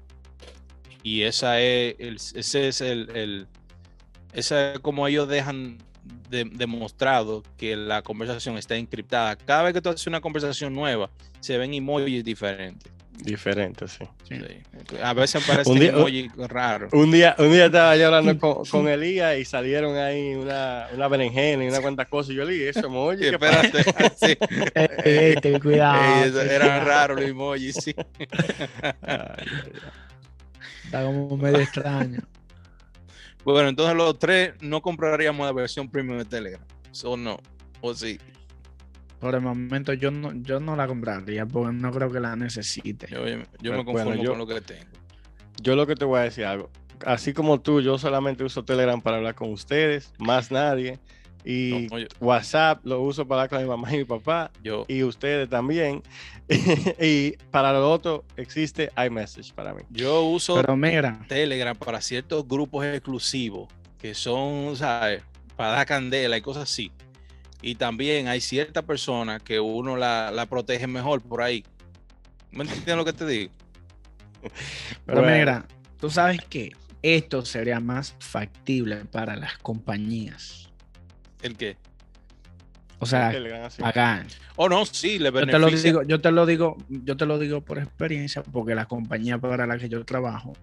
Y 1.03 1.23
esa 1.23 1.59
es 1.59 1.95
el, 1.99 2.15
ese 2.15 2.67
es 2.67 2.81
el, 2.81 3.09
el- 3.15 3.47
es 4.33 4.53
como 4.81 5.07
ellos 5.07 5.27
dejan 5.27 5.77
de- 6.29 6.45
demostrado 6.45 7.43
que 7.57 7.75
la 7.75 8.01
conversación 8.01 8.57
está 8.57 8.77
encriptada. 8.77 9.35
Cada 9.35 9.63
vez 9.63 9.73
que 9.73 9.81
tú 9.81 9.89
haces 9.89 10.07
una 10.07 10.21
conversación 10.21 10.73
nueva, 10.73 11.09
se 11.41 11.57
ven 11.57 11.73
emojis 11.73 12.23
diferentes. 12.23 12.91
Diferente, 13.19 13.87
sí. 13.87 14.03
A 15.03 15.13
veces 15.13 15.43
parecen 15.45 15.73
Un 15.73 15.79
día- 15.79 15.89
emojis 15.91 16.31
raros. 16.35 16.91
Un 16.93 17.11
día, 17.11 17.35
un 17.37 17.51
día 17.51 17.65
estaba 17.67 17.95
yo 17.95 18.07
hablando 18.07 18.37
con, 18.39 18.65
con 18.65 18.87
Elías 18.87 19.37
y 19.37 19.45
salieron 19.45 19.95
ahí 19.97 20.33
una, 20.33 20.87
una 20.93 21.07
berenjena 21.07 21.63
y 21.63 21.67
una 21.67 21.81
cuanta 21.81 22.05
cosas. 22.05 22.31
Y 22.31 22.35
yo 22.35 22.45
le 22.45 22.53
dije, 22.53 22.69
eso, 22.69 22.89
oye, 22.91 23.29
¿qué 23.31 23.37
pasa? 23.37 23.61
Espérate, 23.67 24.15
sí. 24.15 24.37
Ey, 24.73 24.87
ey, 25.05 25.35
ten 25.35 25.59
cuidado. 25.59 26.01
Ey, 26.25 26.31
ten 26.31 26.47
cuidado. 26.59 26.85
raros 26.85 27.19
los 27.21 27.29
emojis, 27.29 27.75
sí. 27.75 27.95
Ay, 29.01 29.45
Está 30.85 31.03
como 31.05 31.37
medio 31.37 31.59
extraño. 31.59 32.19
Bueno, 33.45 33.69
entonces 33.69 33.95
los 33.95 34.17
tres 34.19 34.53
no 34.61 34.81
compraríamos 34.81 35.45
la 35.45 35.53
versión 35.53 35.89
premium 35.89 36.17
de 36.17 36.25
Telegram. 36.25 36.61
¿O 37.05 37.15
no? 37.17 37.39
¿O 37.81 37.93
sí? 37.93 38.19
Por 39.21 39.35
el 39.35 39.41
momento 39.41 39.93
yo 39.93 40.09
no, 40.11 40.33
yo 40.33 40.59
no 40.59 40.75
la 40.75 40.87
compraría 40.87 41.45
porque 41.45 41.73
no 41.73 41.91
creo 41.91 42.11
que 42.11 42.19
la 42.19 42.35
necesite. 42.35 43.07
Yo, 43.61 43.71
me 43.71 43.85
conformo 43.85 44.15
yo- 44.15 44.31
con 44.31 44.39
lo 44.39 44.47
que 44.47 44.59
tengo. 44.61 44.89
Yo 45.61 45.75
lo 45.75 45.85
que 45.85 45.95
te 45.95 46.05
voy 46.05 46.19
a 46.19 46.23
decir 46.23 46.43
algo. 46.45 46.69
Así 47.05 47.31
como 47.33 47.61
tú, 47.61 47.81
yo 47.81 47.97
solamente 47.99 48.43
uso 48.43 48.65
Telegram 48.65 48.99
para 48.99 49.17
hablar 49.17 49.35
con 49.35 49.51
ustedes, 49.51 50.11
más 50.17 50.51
nadie. 50.51 50.99
Y 51.43 51.87
No, 51.91 51.97
WhatsApp 52.19 52.85
lo 52.85 53.01
uso 53.01 53.27
para 53.27 53.43
hablar 53.43 53.49
con 53.49 53.61
mi 53.63 53.67
mamá 53.69 53.93
y 53.93 53.99
mi 53.99 54.05
papá. 54.05 54.51
Yo, 54.63 54.85
Y 54.87 55.03
ustedes 55.03 55.49
también. 55.49 56.01
y 56.99 57.31
para 57.51 57.73
lo 57.73 57.89
otro 57.91 58.25
existe 58.37 58.91
iMessage 58.97 59.53
para 59.53 59.73
mí. 59.73 59.81
yo 59.89 60.23
uso 60.23 60.55
Pero 60.55 60.75
mira, 60.75 61.23
Telegram 61.27 61.75
para 61.77 62.01
ciertos 62.01 62.47
grupos 62.47 62.85
exclusivos 62.85 63.67
que 63.99 64.13
son, 64.15 64.75
¿sabes? 64.75 65.23
Para 65.55 65.71
dar 65.73 65.85
candela 65.85 66.37
y 66.37 66.41
cosas 66.41 66.63
así. 66.63 66.91
Y 67.61 67.75
también 67.75 68.27
hay 68.27 68.41
ciertas 68.41 68.83
personas 68.83 69.41
que 69.43 69.59
uno 69.59 69.95
la, 69.97 70.31
la 70.31 70.45
protege 70.47 70.87
mejor 70.87 71.21
por 71.21 71.41
ahí. 71.41 71.63
¿Me 72.51 72.63
entiendes 72.63 72.95
lo 72.95 73.05
que 73.05 73.13
te 73.13 73.25
digo? 73.25 73.51
pero 75.05 75.21
Bueno. 75.21 75.37
mira, 75.37 75.65
tú 75.99 76.09
sabes 76.09 76.41
que 76.49 76.71
esto 77.03 77.45
sería 77.45 77.79
más 77.79 78.15
factible 78.19 79.05
para 79.05 79.35
las 79.35 79.57
compañías. 79.59 80.69
¿El 81.41 81.55
qué? 81.55 81.77
O 82.99 83.05
sea, 83.07 83.31
pagar. 83.79 84.27
Oh, 84.55 84.69
no, 84.69 84.85
sí, 84.85 85.17
le 85.17 85.31
Yo 85.31 85.47
te 85.47 85.57
lo 85.57 85.65
beneficia. 85.65 85.89
digo, 85.89 86.03
yo 86.03 86.21
te 86.21 86.31
lo 86.31 86.45
digo, 86.45 86.77
yo 86.89 87.17
te 87.17 87.25
lo 87.25 87.39
digo 87.39 87.61
por 87.61 87.79
experiencia, 87.79 88.43
porque 88.43 88.75
la 88.75 88.85
compañía 88.85 89.39
para 89.39 89.65
la 89.65 89.79
que 89.79 89.89
yo 89.89 90.05
trabajo 90.05 90.53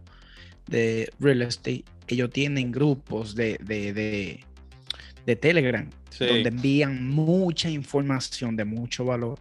de 0.69 1.11
real 1.19 1.43
estate, 1.43 1.85
ellos 2.07 2.31
tienen 2.31 2.71
grupos 2.71 3.35
de, 3.35 3.59
de, 3.61 3.93
de, 3.93 4.45
de 5.29 5.37
Telegram, 5.37 5.87
Sí. 6.09 6.25
donde 6.25 6.49
envían 6.49 7.07
mucha 7.07 7.69
información 7.69 8.57
de 8.57 8.65
mucho 8.65 9.05
valor. 9.05 9.39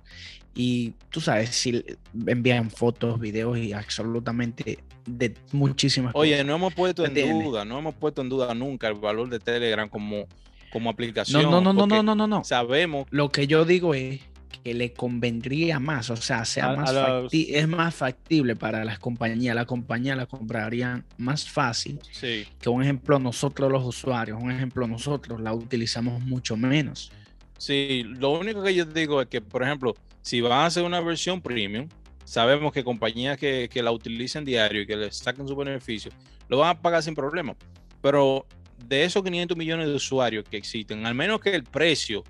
Y 0.53 0.93
tú 1.09 1.21
sabes, 1.21 1.51
si 1.51 1.81
envían 2.27 2.69
fotos, 2.69 3.19
videos 3.21 3.57
y 3.57 3.71
absolutamente 3.71 4.79
de 5.05 5.33
muchísimas 5.53 6.11
Oye, 6.13 6.31
cosas. 6.33 6.45
no 6.45 6.55
hemos 6.55 6.73
puesto 6.73 7.05
en 7.05 7.11
¿Entiendes? 7.11 7.45
duda, 7.45 7.63
no 7.63 7.79
hemos 7.79 7.95
puesto 7.95 8.21
en 8.21 8.27
duda 8.27 8.53
nunca 8.53 8.89
el 8.89 8.95
valor 8.95 9.29
de 9.29 9.39
Telegram 9.39 9.87
como, 9.87 10.25
como 10.73 10.89
aplicación. 10.89 11.43
No, 11.43 11.61
no, 11.61 11.73
no, 11.73 11.87
no, 11.87 12.03
no, 12.03 12.15
no, 12.15 12.27
no. 12.27 12.43
Sabemos, 12.43 13.07
Lo 13.09 13.29
que 13.29 13.47
yo 13.47 13.63
digo 13.63 13.93
es 13.93 14.19
que 14.47 14.73
le 14.73 14.93
convendría 14.93 15.79
más, 15.79 16.09
o 16.09 16.15
sea, 16.15 16.45
sea 16.45 16.71
A- 16.71 16.75
más 16.75 16.89
a 16.89 16.93
los- 17.21 17.31
facti- 17.31 17.47
es 17.53 17.67
más 17.67 17.93
factible 17.95 18.55
para 18.55 18.83
las 18.85 18.99
compañías. 18.99 19.55
Las 19.55 19.65
compañías 19.65 20.17
la 20.17 20.25
comprarían 20.25 21.05
más 21.17 21.47
fácil 21.49 21.99
sí, 22.11 22.45
que 22.59 22.69
un 22.69 22.81
ejemplo 22.83 23.19
nosotros 23.19 23.71
los 23.71 23.83
usuarios, 23.85 24.41
un 24.41 24.51
ejemplo 24.51 24.87
nosotros 24.87 25.39
la 25.41 25.53
utilizamos 25.53 26.21
mucho 26.21 26.55
menos. 26.57 27.11
sí. 27.57 28.03
Lo 28.05 28.31
único 28.39 28.61
que 28.63 28.73
yo 28.75 28.85
digo 28.85 29.21
es 29.21 29.27
que, 29.27 29.41
por 29.41 29.63
ejemplo, 29.63 29.95
si 30.21 30.41
van 30.41 30.51
a 30.53 30.65
hacer 30.67 30.83
una 30.83 30.99
versión 31.01 31.41
premium, 31.41 31.87
sabemos 32.23 32.71
que 32.73 32.83
compañías 32.83 33.37
que, 33.37 33.69
que 33.71 33.81
la 33.81 33.91
utilicen 33.91 34.43
diario 34.45 34.81
y 34.81 34.85
que 34.87 34.95
le 34.95 35.11
saquen 35.11 35.47
su 35.47 35.55
beneficio, 35.55 36.11
lo 36.49 36.57
van 36.59 36.69
a 36.77 36.81
pagar 36.81 37.01
sin 37.01 37.15
problema. 37.15 37.55
Pero 38.01 38.45
de 38.87 39.03
esos 39.05 39.23
500 39.23 39.57
millones 39.57 39.87
de 39.87 39.93
usuarios 39.95 40.43
que 40.49 40.57
existen, 40.57 41.05
al 41.05 41.15
menos 41.15 41.39
que 41.39 41.55
el 41.55 41.63
precio 41.63 42.23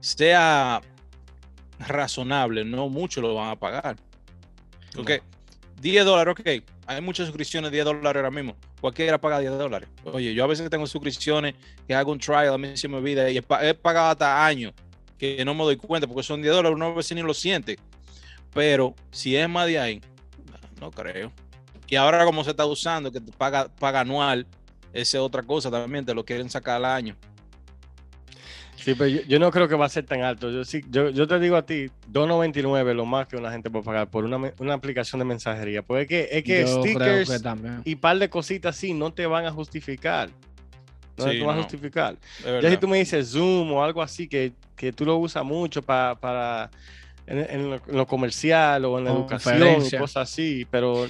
sea 0.00 0.80
razonable, 1.88 2.64
no 2.64 2.88
mucho 2.88 3.20
lo 3.20 3.34
van 3.34 3.50
a 3.50 3.56
pagar. 3.56 3.96
Ok, 4.96 5.10
10 5.80 6.04
dólares, 6.04 6.34
ok. 6.38 6.64
Hay 6.86 7.00
muchas 7.00 7.26
suscripciones 7.26 7.70
de 7.70 7.76
10 7.78 7.84
dólares 7.86 8.16
ahora 8.16 8.30
mismo. 8.30 8.56
Cualquiera 8.80 9.18
paga 9.20 9.38
10 9.38 9.58
dólares. 9.58 9.88
Oye, 10.04 10.34
yo 10.34 10.44
a 10.44 10.46
veces 10.46 10.68
tengo 10.70 10.86
suscripciones 10.86 11.54
que 11.86 11.94
hago 11.94 12.12
un 12.12 12.18
trial, 12.18 12.54
a 12.54 12.58
mí 12.58 12.76
se 12.76 12.88
me 12.88 12.96
olvida 12.96 13.30
y 13.30 13.38
he 13.38 13.74
pagado 13.74 14.10
hasta 14.10 14.44
años 14.44 14.72
que 15.18 15.44
no 15.44 15.54
me 15.54 15.64
doy 15.64 15.76
cuenta 15.76 16.06
porque 16.06 16.22
son 16.22 16.42
10 16.42 16.54
dólares, 16.54 16.76
uno 16.76 16.86
a 16.86 16.94
veces 16.94 17.16
ni 17.16 17.22
lo 17.22 17.34
siente. 17.34 17.78
Pero 18.52 18.94
si 19.10 19.36
es 19.36 19.48
más 19.48 19.66
de 19.66 19.78
ahí, 19.78 20.00
no 20.80 20.90
creo. 20.90 21.32
Y 21.88 21.96
ahora 21.96 22.24
como 22.24 22.44
se 22.44 22.50
está 22.50 22.64
usando, 22.66 23.10
que 23.10 23.20
te 23.20 23.32
paga, 23.32 23.68
paga 23.68 24.00
anual, 24.00 24.46
esa 24.92 25.18
es 25.18 25.22
otra 25.22 25.42
cosa 25.42 25.70
también, 25.70 26.04
te 26.04 26.14
lo 26.14 26.24
quieren 26.24 26.48
sacar 26.48 26.76
al 26.76 26.84
año. 26.84 27.16
Sí, 28.76 28.94
pero 28.94 29.08
yo, 29.08 29.20
yo 29.22 29.38
no 29.38 29.50
creo 29.50 29.66
que 29.68 29.74
va 29.76 29.86
a 29.86 29.88
ser 29.88 30.04
tan 30.04 30.22
alto. 30.22 30.50
Yo, 30.50 30.64
sí, 30.64 30.82
yo, 30.90 31.08
yo 31.10 31.26
te 31.26 31.38
digo 31.38 31.56
a 31.56 31.64
ti, 31.64 31.86
2.99 32.12 32.94
lo 32.94 33.06
más 33.06 33.26
que 33.26 33.36
una 33.36 33.50
gente 33.50 33.70
puede 33.70 33.84
pagar 33.84 34.08
por 34.08 34.24
una, 34.24 34.52
una 34.58 34.74
aplicación 34.74 35.18
de 35.20 35.24
mensajería. 35.24 35.82
Pues 35.82 36.02
es 36.02 36.08
que, 36.08 36.28
es 36.32 36.44
que 36.44 36.66
stickers 36.66 37.28
que 37.28 37.90
y 37.90 37.96
par 37.96 38.18
de 38.18 38.28
cositas 38.28 38.76
así 38.76 38.92
no 38.92 39.12
te 39.12 39.26
van 39.26 39.46
a 39.46 39.52
justificar. 39.52 40.28
No 41.16 41.24
Sí, 41.30 41.38
te 41.38 41.44
van 41.44 41.56
a 41.56 41.62
justificar. 41.62 42.16
Ya 42.60 42.70
si 42.70 42.76
tú 42.76 42.88
me 42.88 42.98
dices 42.98 43.30
Zoom 43.30 43.72
o 43.72 43.82
algo 43.84 44.02
así 44.02 44.28
que, 44.28 44.52
que 44.76 44.92
tú 44.92 45.04
lo 45.06 45.16
usas 45.16 45.44
mucho 45.44 45.80
pa- 45.80 46.16
para 46.20 46.70
en, 47.26 47.38
en 47.38 47.70
lo, 47.70 47.76
en 47.76 47.96
lo 47.96 48.06
comercial 48.06 48.84
o 48.84 48.98
en 48.98 49.04
la 49.04 49.10
educación 49.10 49.86
y 49.86 49.90
cosas 49.98 50.28
así, 50.30 50.66
pero 50.70 51.08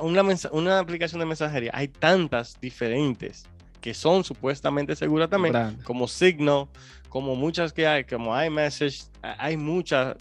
una, 0.00 0.22
una 0.50 0.78
aplicación 0.80 1.20
de 1.20 1.26
mensajería, 1.26 1.70
hay 1.72 1.88
tantas 1.88 2.58
diferentes 2.60 3.46
que 3.80 3.94
son 3.94 4.24
supuestamente 4.24 4.96
seguras 4.96 5.30
también, 5.30 5.52
Brand. 5.52 5.82
como 5.84 6.08
Signal, 6.08 6.66
como 7.08 7.34
muchas 7.36 7.72
que 7.72 7.86
hay, 7.86 8.04
como 8.04 8.40
iMessage, 8.42 9.04
a- 9.22 9.44
hay 9.46 9.56
muchas 9.56 10.16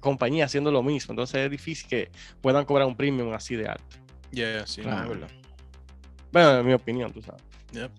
compañías 0.00 0.46
haciendo 0.50 0.70
lo 0.70 0.82
mismo, 0.82 1.12
entonces 1.12 1.36
es 1.44 1.50
difícil 1.50 1.88
que 1.88 2.10
puedan 2.40 2.64
cobrar 2.64 2.86
un 2.88 2.96
premium 2.96 3.32
así 3.34 3.54
de 3.56 3.68
alto. 3.68 3.84
Yeah, 4.30 4.66
sí, 4.66 4.80
no, 4.82 4.88
es 4.88 4.94
Claro. 4.94 5.08
verdad. 5.10 5.28
Bueno, 6.32 6.58
en 6.60 6.66
mi 6.66 6.72
opinión, 6.72 7.12
tú 7.12 7.20
sabes. 7.22 7.42
Yep. 7.72 7.90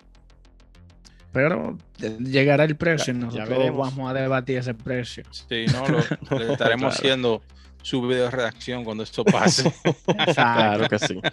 Pero 1.34 1.77
llegará 2.20 2.63
el 2.65 2.75
precio 2.75 3.13
Ya- 3.13 3.20
y 3.20 3.22
ya 3.22 3.25
nosotros 3.25 3.50
veremos. 3.50 3.89
vamos 3.96 4.10
a 4.12 4.13
debatir 4.13 4.58
ese 4.58 4.74
precio. 4.74 5.24
Sí, 5.31 5.65
no, 5.72 5.88
lo- 5.88 6.00
le 6.39 6.51
estaremos 6.53 6.79
Claro. 6.79 6.88
haciendo 6.89 7.41
su 7.84 8.01
video 8.05 8.25
de 8.25 8.31
redacción 8.31 8.84
cuando 8.84 9.03
esto 9.03 9.24
pase. 9.24 9.72
Claro 10.36 10.88
que 10.89 11.00
sí. 11.00 11.20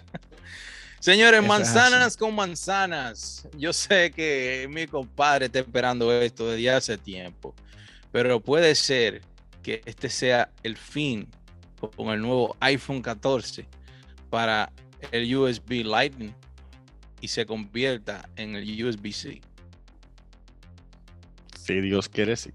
Señores, 0.99 1.41
manzanas 1.41 2.17
con 2.17 2.35
manzanas. 2.35 3.47
Yo 3.57 3.71
sé 3.71 4.11
que 4.11 4.67
mi 4.69 4.85
compadre 4.85 5.45
está 5.45 5.59
esperando 5.59 6.11
esto 6.11 6.49
desde 6.49 6.69
hace 6.69 6.97
tiempo, 6.97 7.55
pero 8.11 8.41
puede 8.41 8.75
ser 8.75 9.21
que 9.63 9.81
este 9.85 10.09
sea 10.09 10.51
el 10.61 10.75
fin 10.75 11.27
con 11.95 12.09
el 12.09 12.21
nuevo 12.21 12.57
iPhone 12.59 13.01
14 13.01 13.65
para 14.29 14.71
el 15.11 15.33
USB 15.33 15.85
Lightning 15.85 16.33
y 17.21 17.29
se 17.29 17.45
convierta 17.45 18.27
en 18.35 18.55
el 18.55 18.85
USB-C. 18.85 19.41
Si 21.63 21.81
Dios 21.81 22.09
quiere, 22.09 22.35
sí. 22.35 22.51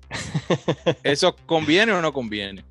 ¿Eso 1.03 1.35
conviene 1.47 1.93
o 1.93 2.03
no 2.03 2.13
conviene? 2.13 2.65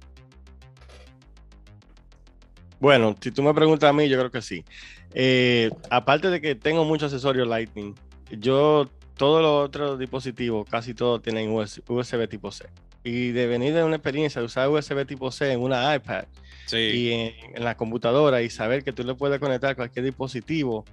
Bueno, 2.80 3.16
si 3.22 3.32
tú 3.32 3.42
me 3.42 3.54
preguntas 3.54 3.90
a 3.90 3.94
mí, 3.94 4.10
yo 4.10 4.18
creo 4.18 4.30
que 4.30 4.42
sí. 4.42 4.66
Eh, 5.14 5.70
aparte 5.90 6.30
de 6.30 6.42
que 6.42 6.56
tengo 6.56 6.86
muchos 6.86 7.12
accesorios 7.14 7.48
Lightning, 7.48 7.94
yo 8.32 8.90
todos 9.18 9.42
los 9.42 9.66
otros 9.68 10.00
dispositivos, 10.00 10.68
casi 10.70 10.94
todos 10.94 11.22
tienen 11.22 11.52
US- 11.52 11.82
USB 11.88 12.28
tipo 12.28 12.52
C. 12.52 12.66
Y 13.04 13.32
de 13.32 13.48
venir 13.48 13.74
de 13.74 13.84
una 13.84 13.98
experiencia 13.98 14.40
de 14.42 14.46
usar 14.46 14.70
USB 14.70 15.06
tipo 15.06 15.30
C 15.32 15.52
en 15.52 15.60
una 15.62 15.96
iPad 15.96 16.26
Sí. 16.66 16.78
y 16.78 17.12
en, 17.12 17.34
en 17.58 17.64
la 17.64 17.76
computadora 17.76 18.42
y 18.42 18.50
saber 18.50 18.84
que 18.84 18.94
tú 18.94 19.04
le 19.04 19.14
puedes 19.16 19.40
conectar 19.40 19.76
cualquier 19.76 20.06
dispositivo, 20.06 20.86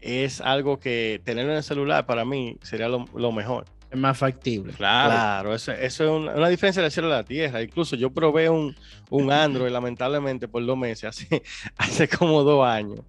es 0.00 0.40
algo 0.40 0.78
que 0.78 1.20
tenerlo 1.24 1.52
en 1.52 1.56
el 1.58 1.62
celular 1.64 2.04
para 2.06 2.24
mí 2.24 2.56
sería 2.62 2.88
lo, 2.88 3.06
lo 3.14 3.32
mejor. 3.32 3.64
Es 3.90 3.98
más 3.98 4.18
factible. 4.18 4.74
Claro. 4.74 5.10
Claro, 5.10 5.54
eso, 5.54 5.72
eso 5.72 6.04
es 6.04 6.10
una, 6.10 6.32
una 6.34 6.48
diferencia 6.50 6.82
del 6.82 6.92
cielo 6.92 7.08
a 7.08 7.16
la 7.16 7.24
tierra. 7.24 7.62
Incluso 7.62 7.96
yo 7.96 8.10
probé 8.10 8.50
un, 8.50 8.76
un 9.08 9.32
Android, 9.32 9.72
lamentablemente, 9.72 10.46
por 10.46 10.64
dos 10.66 10.76
meses, 10.76 11.04
hace, 11.04 11.42
hace 11.78 12.06
como 12.06 12.42
dos 12.44 12.64
años, 12.66 13.00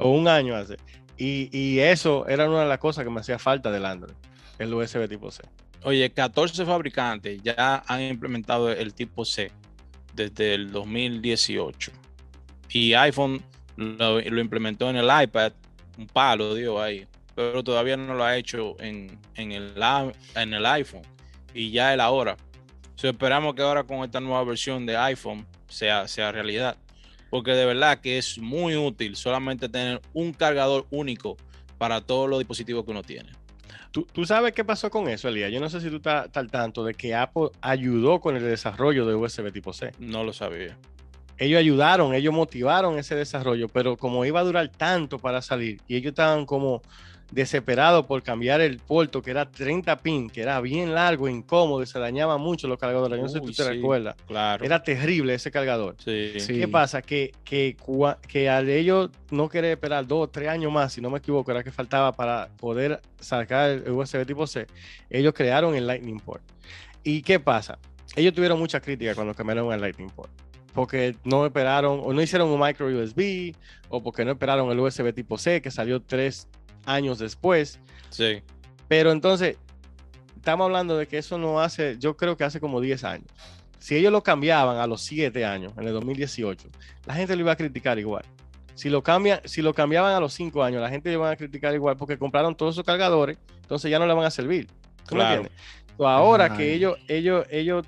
o 0.00 0.10
un 0.10 0.28
año 0.28 0.56
hace. 0.56 0.76
Y, 1.16 1.50
y 1.56 1.80
eso 1.80 2.26
era 2.26 2.48
una 2.48 2.62
de 2.62 2.68
las 2.68 2.78
cosas 2.78 3.04
que 3.04 3.10
me 3.10 3.20
hacía 3.20 3.38
falta 3.38 3.70
del 3.70 3.84
Android, 3.84 4.14
el 4.58 4.72
USB 4.72 5.08
tipo 5.08 5.30
C. 5.30 5.42
Oye, 5.82 6.10
14 6.10 6.64
fabricantes 6.66 7.42
ya 7.42 7.82
han 7.86 8.02
implementado 8.02 8.70
el 8.70 8.92
tipo 8.92 9.24
C 9.24 9.50
desde 10.14 10.54
el 10.54 10.72
2018. 10.72 11.92
Y 12.70 12.94
iPhone 12.94 13.42
lo, 13.76 14.20
implementó 14.20 14.90
en 14.90 14.96
el 14.96 15.08
iPad, 15.22 15.52
un 15.98 16.06
palo 16.06 16.54
dio 16.54 16.80
ahí, 16.80 17.06
pero 17.34 17.64
todavía 17.64 17.96
no 17.96 18.14
lo 18.14 18.24
ha 18.24 18.36
hecho 18.36 18.76
en, 18.80 19.18
en 19.36 19.52
el, 19.52 19.74
en 20.34 20.54
el 20.54 20.66
iPhone. 20.66 21.02
Y 21.54 21.70
ya 21.70 21.92
es 21.92 21.96
la 21.96 22.10
hora. 22.10 22.36
So, 22.96 23.08
esperamos 23.08 23.54
que 23.54 23.62
ahora 23.62 23.84
con 23.84 24.04
esta 24.04 24.20
nueva 24.20 24.44
versión 24.44 24.84
de 24.84 24.96
iPhone 24.96 25.46
sea, 25.68 26.06
sea 26.06 26.30
realidad. 26.32 26.76
Porque 27.30 27.52
de 27.52 27.64
verdad 27.64 28.00
que 28.00 28.18
es 28.18 28.38
muy 28.38 28.76
útil 28.76 29.16
solamente 29.16 29.68
tener 29.68 30.00
un 30.12 30.32
cargador 30.32 30.86
único 30.90 31.36
para 31.78 32.00
todos 32.00 32.28
los 32.28 32.40
dispositivos 32.40 32.84
que 32.84 32.90
uno 32.90 33.02
tiene. 33.02 33.30
¿Tú, 33.90 34.06
tú 34.12 34.24
sabes 34.24 34.52
qué 34.52 34.64
pasó 34.64 34.90
con 34.90 35.08
eso, 35.08 35.28
Elías? 35.28 35.50
Yo 35.50 35.60
no 35.60 35.70
sé 35.70 35.80
si 35.80 35.88
tú 35.90 35.96
estás 35.96 36.26
estás 36.26 36.42
al 36.42 36.50
tanto 36.50 36.84
de 36.84 36.94
que 36.94 37.14
Apple 37.14 37.48
ayudó 37.60 38.20
con 38.20 38.36
el 38.36 38.42
desarrollo 38.42 39.06
de 39.06 39.14
USB 39.14 39.52
tipo 39.52 39.72
C. 39.72 39.92
No 39.98 40.22
lo 40.22 40.32
sabía. 40.32 40.76
ellos 41.38 41.58
ayudaron, 41.58 42.14
ellos 42.14 42.34
motivaron 42.34 42.98
ese 42.98 43.14
desarrollo, 43.16 43.68
pero 43.68 43.96
como 43.96 44.24
iba 44.24 44.40
a 44.40 44.44
durar 44.44 44.68
tanto 44.68 45.18
para 45.18 45.40
salir 45.42 45.80
y 45.88 45.96
ellos 45.96 46.10
estaban 46.10 46.46
como 46.46 46.82
desesperados 47.30 48.06
por 48.06 48.22
cambiar 48.22 48.60
el 48.60 48.78
puerto 48.78 49.22
que 49.22 49.30
era 49.30 49.50
30 49.50 49.98
pin, 49.98 50.28
que 50.30 50.42
era 50.42 50.60
bien 50.60 50.94
largo, 50.94 51.28
incómodo 51.28 51.82
y 51.82 51.86
se 51.86 51.98
dañaba 51.98 52.38
mucho 52.38 52.66
los 52.68 52.78
cargadores. 52.78 53.16
Yo 53.18 53.22
no 53.22 53.28
sé 53.28 53.38
si 53.40 53.44
tú 53.46 53.52
te 53.52 53.68
recuerdas. 53.68 54.16
Claro. 54.26 54.64
Era 54.64 54.82
terrible 54.82 55.34
ese 55.34 55.50
cargador. 55.50 55.96
Sí. 56.04 56.32
Sí. 56.40 56.58
¿Qué 56.58 56.68
pasa? 56.68 57.02
Que, 57.02 57.32
que, 57.44 57.76
cua- 57.76 58.18
que 58.20 58.48
al 58.48 58.68
ellos 58.68 59.10
no 59.30 59.48
querer 59.48 59.72
esperar 59.72 60.06
dos 60.06 60.24
o 60.24 60.28
tres 60.28 60.48
años 60.48 60.72
más, 60.72 60.92
si 60.92 61.00
no 61.00 61.10
me 61.10 61.18
equivoco, 61.18 61.50
era 61.50 61.62
que 61.62 61.70
faltaba 61.70 62.12
para 62.12 62.48
poder 62.58 63.00
sacar 63.20 63.70
el 63.70 63.90
USB 63.90 64.26
tipo 64.26 64.46
C, 64.46 64.66
ellos 65.08 65.32
crearon 65.34 65.74
el 65.74 65.86
Lightning 65.86 66.20
Port. 66.20 66.42
¿Y 67.02 67.22
qué 67.22 67.40
pasa? 67.40 67.78
Ellos 68.16 68.34
tuvieron 68.34 68.58
mucha 68.58 68.80
crítica 68.80 69.14
cuando 69.14 69.34
cambiaron 69.34 69.72
al 69.72 69.80
Lightning 69.80 70.10
Port. 70.10 70.30
Porque 70.74 71.16
no 71.24 71.44
esperaron, 71.46 72.00
o 72.04 72.12
no 72.12 72.22
hicieron 72.22 72.48
un 72.48 72.60
micro 72.60 72.86
USB, 72.86 73.54
o 73.88 74.00
porque 74.02 74.24
no 74.24 74.30
esperaron 74.32 74.70
el 74.70 74.78
USB 74.78 75.12
tipo 75.12 75.36
C, 75.36 75.60
que 75.60 75.70
salió 75.70 76.00
tres 76.00 76.46
años 76.86 77.18
después. 77.18 77.80
Sí. 78.10 78.42
Pero 78.88 79.12
entonces, 79.12 79.56
estamos 80.36 80.64
hablando 80.66 80.96
de 80.96 81.06
que 81.06 81.18
eso 81.18 81.38
no 81.38 81.60
hace, 81.60 81.96
yo 81.98 82.16
creo 82.16 82.36
que 82.36 82.44
hace 82.44 82.60
como 82.60 82.80
10 82.80 83.04
años. 83.04 83.26
Si 83.78 83.96
ellos 83.96 84.12
lo 84.12 84.22
cambiaban 84.22 84.76
a 84.76 84.86
los 84.86 85.00
7 85.02 85.44
años, 85.44 85.72
en 85.78 85.86
el 85.86 85.92
2018, 85.94 86.68
la 87.06 87.14
gente 87.14 87.34
lo 87.34 87.42
iba 87.42 87.52
a 87.52 87.56
criticar 87.56 87.98
igual. 87.98 88.24
Si 88.74 88.88
lo, 88.88 89.02
cambian, 89.02 89.40
si 89.44 89.62
lo 89.62 89.74
cambiaban 89.74 90.14
a 90.14 90.20
los 90.20 90.32
5 90.34 90.62
años, 90.62 90.80
la 90.80 90.88
gente 90.88 91.10
lo 91.10 91.16
iba 91.16 91.30
a 91.30 91.36
criticar 91.36 91.74
igual 91.74 91.96
porque 91.96 92.18
compraron 92.18 92.54
todos 92.54 92.74
esos 92.74 92.84
cargadores, 92.84 93.38
entonces 93.62 93.90
ya 93.90 93.98
no 93.98 94.06
le 94.06 94.14
van 94.14 94.24
a 94.24 94.30
servir. 94.30 94.66
¿Tú 95.06 95.14
me 95.14 95.20
Claro. 95.20 95.42
entiendes? 95.42 95.62
So, 95.96 96.08
ahora 96.08 96.46
Ajá. 96.46 96.56
que 96.56 96.72
ellos, 96.74 96.96
ellos, 97.08 97.46
ellos 97.50 97.86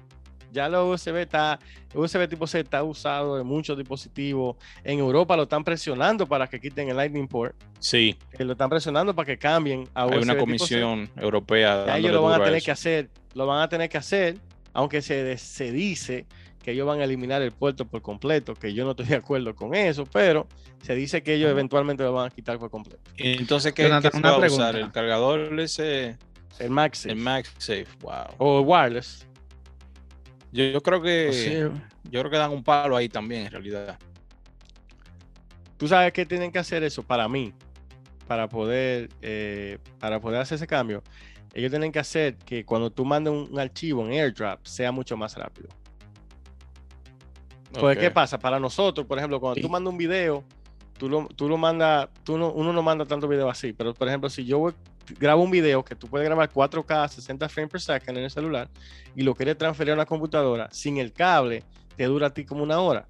Ya 0.52 0.68
lo 0.68 0.90
USB 0.90 1.16
está, 1.16 1.58
USB 1.94 2.28
tipo 2.28 2.46
C 2.46 2.60
está 2.60 2.82
usado 2.82 3.40
en 3.40 3.46
muchos 3.46 3.76
dispositivos. 3.78 4.56
En 4.84 4.98
Europa 4.98 5.34
lo 5.34 5.44
están 5.44 5.64
presionando 5.64 6.26
para 6.26 6.46
que 6.46 6.60
quiten 6.60 6.90
el 6.90 6.96
Lightning 6.96 7.26
port. 7.26 7.56
Sí. 7.78 8.16
Eh, 8.32 8.44
lo 8.44 8.52
están 8.52 8.68
presionando 8.68 9.14
para 9.14 9.26
que 9.26 9.38
cambien 9.38 9.88
a 9.94 10.06
USB 10.06 10.12
Hay 10.12 10.22
una 10.22 10.36
comisión 10.36 11.10
europea. 11.16 11.96
ellos 11.96 12.12
lo 12.12 12.22
van 12.22 12.40
a 12.40 12.44
tener 12.44 12.62
que 12.62 12.70
hacer, 12.70 13.08
lo 13.34 13.46
van 13.46 13.62
a 13.62 13.68
tener 13.68 13.88
que 13.88 13.96
hacer, 13.96 14.36
aunque 14.74 15.00
se, 15.00 15.38
se 15.38 15.72
dice 15.72 16.26
que 16.62 16.72
ellos 16.72 16.86
van 16.86 17.00
a 17.00 17.04
eliminar 17.04 17.40
el 17.40 17.52
puerto 17.52 17.86
por 17.86 18.02
completo, 18.02 18.54
que 18.54 18.74
yo 18.74 18.84
no 18.84 18.90
estoy 18.90 19.06
de 19.06 19.16
acuerdo 19.16 19.54
con 19.54 19.74
eso, 19.74 20.04
pero 20.12 20.46
se 20.82 20.94
dice 20.94 21.22
que 21.22 21.34
ellos 21.34 21.50
eventualmente 21.50 22.02
lo 22.02 22.12
van 22.12 22.26
a 22.26 22.30
quitar 22.30 22.58
por 22.58 22.70
completo. 22.70 23.02
Entonces, 23.16 23.72
¿qué, 23.72 23.84
¿qué 24.02 24.10
se 24.10 24.20
va 24.20 24.30
a 24.30 24.38
usar? 24.38 24.76
¿El 24.76 24.92
cargador 24.92 25.58
ese? 25.58 26.18
El 26.58 26.70
MagSafe. 26.70 27.10
El 27.10 27.16
MagSafe, 27.16 27.86
wow. 28.02 28.26
O 28.38 28.60
wireless. 28.60 29.26
Yo, 30.52 30.82
creo 30.82 31.00
que 31.00 31.70
yo 32.04 32.20
creo 32.20 32.30
que 32.30 32.36
dan 32.36 32.50
un 32.52 32.62
palo 32.62 32.96
ahí 32.96 33.08
también, 33.08 33.46
en 33.46 33.52
realidad. 33.52 33.98
Tú 35.78 35.88
sabes 35.88 36.12
que 36.12 36.26
tienen 36.26 36.52
que 36.52 36.58
hacer 36.58 36.84
eso 36.84 37.02
para 37.02 37.26
mí, 37.26 37.54
para 38.28 38.48
poder, 38.48 39.08
eh, 39.22 39.78
para 39.98 40.20
poder 40.20 40.40
hacer 40.40 40.56
ese 40.56 40.66
cambio. 40.66 41.02
Ellos 41.54 41.70
tienen 41.70 41.90
que 41.90 41.98
hacer 41.98 42.36
que 42.36 42.64
cuando 42.64 42.90
tú 42.90 43.04
mandes 43.04 43.32
un, 43.32 43.58
archivo 43.58 44.06
en 44.06 44.12
AirDrop 44.12 44.64
sea 44.64 44.92
mucho 44.92 45.16
más 45.16 45.36
rápido. 45.36 45.68
Pues, 47.72 47.96
¿qué 47.96 48.10
pasa? 48.10 48.38
Para 48.38 48.60
nosotros, 48.60 49.06
por 49.06 49.18
ejemplo, 49.18 49.40
cuando 49.40 49.60
tú 49.60 49.68
mandas 49.68 49.90
un 49.90 49.98
video, 49.98 50.44
tú 50.98 51.08
lo, 51.08 51.26
tú 51.28 51.48
lo 51.48 51.56
mandas, 51.56 52.10
tú 52.22 52.36
no, 52.36 52.52
uno 52.52 52.72
no 52.72 52.82
manda 52.82 53.06
tanto 53.06 53.26
video 53.26 53.48
así, 53.48 53.72
pero 53.72 53.94
por 53.94 54.06
ejemplo, 54.06 54.28
si 54.28 54.44
yo 54.44 54.72
grabo 55.18 55.42
un 55.42 55.50
video 55.50 55.84
que 55.84 55.94
tú 55.94 56.06
puedes 56.06 56.26
grabar 56.26 56.50
4K 56.50 57.08
60 57.08 57.48
frames 57.48 57.70
per 57.70 57.80
second 57.80 58.18
en 58.18 58.24
el 58.24 58.30
celular 58.30 58.68
y 59.14 59.22
lo 59.22 59.34
quieres 59.34 59.58
transferir 59.58 59.92
a 59.92 59.94
una 59.94 60.06
computadora 60.06 60.68
sin 60.72 60.98
el 60.98 61.12
cable, 61.12 61.62
te 61.96 62.04
dura 62.04 62.28
a 62.28 62.30
ti 62.30 62.44
como 62.44 62.62
una 62.62 62.80
hora. 62.80 63.06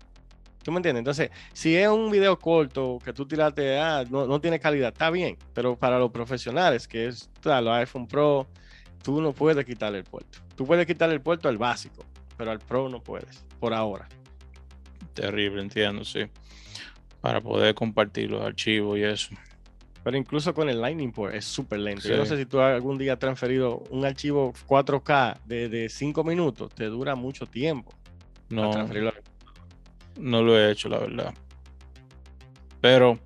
¿Tú 0.63 0.71
me 0.71 0.79
entiendes? 0.79 1.01
Entonces, 1.01 1.31
si 1.53 1.75
es 1.77 1.89
un 1.89 2.11
video 2.11 2.39
corto 2.39 2.99
que 3.05 3.13
tú 3.13 3.27
tiraste, 3.27 3.79
ah, 3.79 4.05
no, 4.09 4.27
no 4.27 4.41
tiene 4.41 4.61
calidad, 4.61 4.93
está 4.93 5.11
bien, 5.11 5.37
pero 5.55 5.77
para 5.77 5.99
los 5.99 6.11
profesionales, 6.13 6.87
que 6.87 7.09
es 7.09 7.29
los 7.45 7.69
iPhone 7.69 8.07
Pro, 8.07 8.47
tú 9.03 9.21
no 9.21 9.33
puedes 9.33 9.65
quitarle 9.65 9.99
el 9.99 10.05
puerto. 10.05 10.39
Tú 10.57 10.65
puedes 10.65 10.87
quitarle 10.87 11.17
el 11.17 11.21
puerto 11.21 11.49
al 11.49 11.59
básico, 11.59 12.05
pero 12.37 12.53
al 12.53 12.61
Pro 12.61 12.89
no 12.89 13.03
puedes, 13.03 13.45
por 13.59 13.75
ahora. 13.75 14.09
Terrible, 15.15 15.63
entiendo, 15.63 16.05
sí. 16.05 16.27
Para 17.21 17.41
poder 17.41 17.75
compartir 17.75 18.31
los 18.31 18.43
archivos 18.43 18.99
y 18.99 19.03
eso. 19.03 19.35
Pero 20.05 20.17
incluso 20.17 20.53
con 20.53 20.69
el 20.69 20.81
Lightning 20.81 21.13
Port 21.13 21.35
es 21.35 21.45
súper 21.45 21.79
lento. 21.79 22.09
Yo 22.09 22.17
no 22.17 22.27
sé 22.27 22.37
si 22.37 22.45
tú 22.45 22.61
algún 22.61 22.99
día 22.99 23.15
has 23.15 23.19
transferido 23.19 23.85
un 23.91 24.05
archivo 24.05 24.53
4K 24.67 25.43
de 25.45 25.89
5 25.89 26.25
minutos, 26.25 26.75
te 26.75 26.87
dura 26.87 27.15
mucho 27.15 27.47
tiempo. 27.47 27.93
No, 28.49 28.71
no 30.19 30.43
lo 30.43 30.59
he 30.59 30.71
hecho, 30.71 30.89
la 30.89 30.99
verdad. 30.99 31.35
Pero 32.81 33.19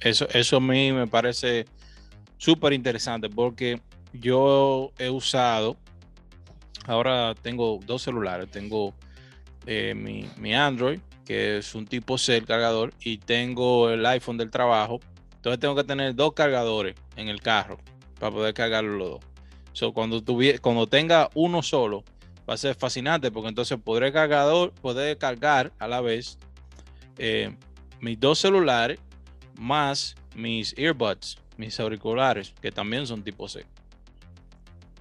eso, 0.00 0.28
eso 0.30 0.58
a 0.58 0.60
mí 0.60 0.92
me 0.92 1.06
parece 1.06 1.64
súper 2.36 2.72
interesante 2.72 3.28
porque 3.28 3.80
yo 4.12 4.92
he 4.98 5.10
usado, 5.10 5.76
ahora 6.86 7.34
tengo 7.40 7.80
dos 7.84 8.02
celulares, 8.02 8.50
tengo 8.50 8.94
eh, 9.66 9.94
mi, 9.96 10.28
mi 10.36 10.54
Android, 10.54 11.00
que 11.24 11.58
es 11.58 11.74
un 11.74 11.86
tipo 11.86 12.16
C 12.18 12.36
el 12.36 12.46
cargador, 12.46 12.92
y 13.00 13.18
tengo 13.18 13.90
el 13.90 14.04
iPhone 14.06 14.36
del 14.36 14.50
trabajo, 14.50 15.00
entonces 15.38 15.60
tengo 15.60 15.76
que 15.76 15.84
tener 15.84 16.14
dos 16.14 16.32
cargadores 16.32 16.96
en 17.16 17.28
el 17.28 17.40
carro 17.40 17.78
para 18.18 18.32
poder 18.32 18.54
cargarlo 18.54 18.96
los 18.96 19.08
dos. 19.10 19.20
So, 19.72 19.92
cuando, 19.92 20.20
cuando 20.60 20.88
tenga 20.88 21.30
uno 21.34 21.62
solo, 21.62 22.02
va 22.48 22.54
a 22.54 22.56
ser 22.56 22.74
fascinante 22.74 23.30
porque 23.30 23.48
entonces 23.48 23.78
podré 23.82 24.12
cargador, 24.12 24.72
poder 24.72 25.16
cargar 25.16 25.72
a 25.78 25.86
la 25.86 26.00
vez 26.00 26.38
eh, 27.18 27.54
mis 28.00 28.18
dos 28.18 28.40
celulares 28.40 28.98
más 29.56 30.16
mis 30.34 30.76
earbuds, 30.76 31.38
mis 31.56 31.78
auriculares, 31.80 32.54
que 32.60 32.72
también 32.72 33.06
son 33.06 33.22
tipo 33.22 33.48
C. 33.48 33.64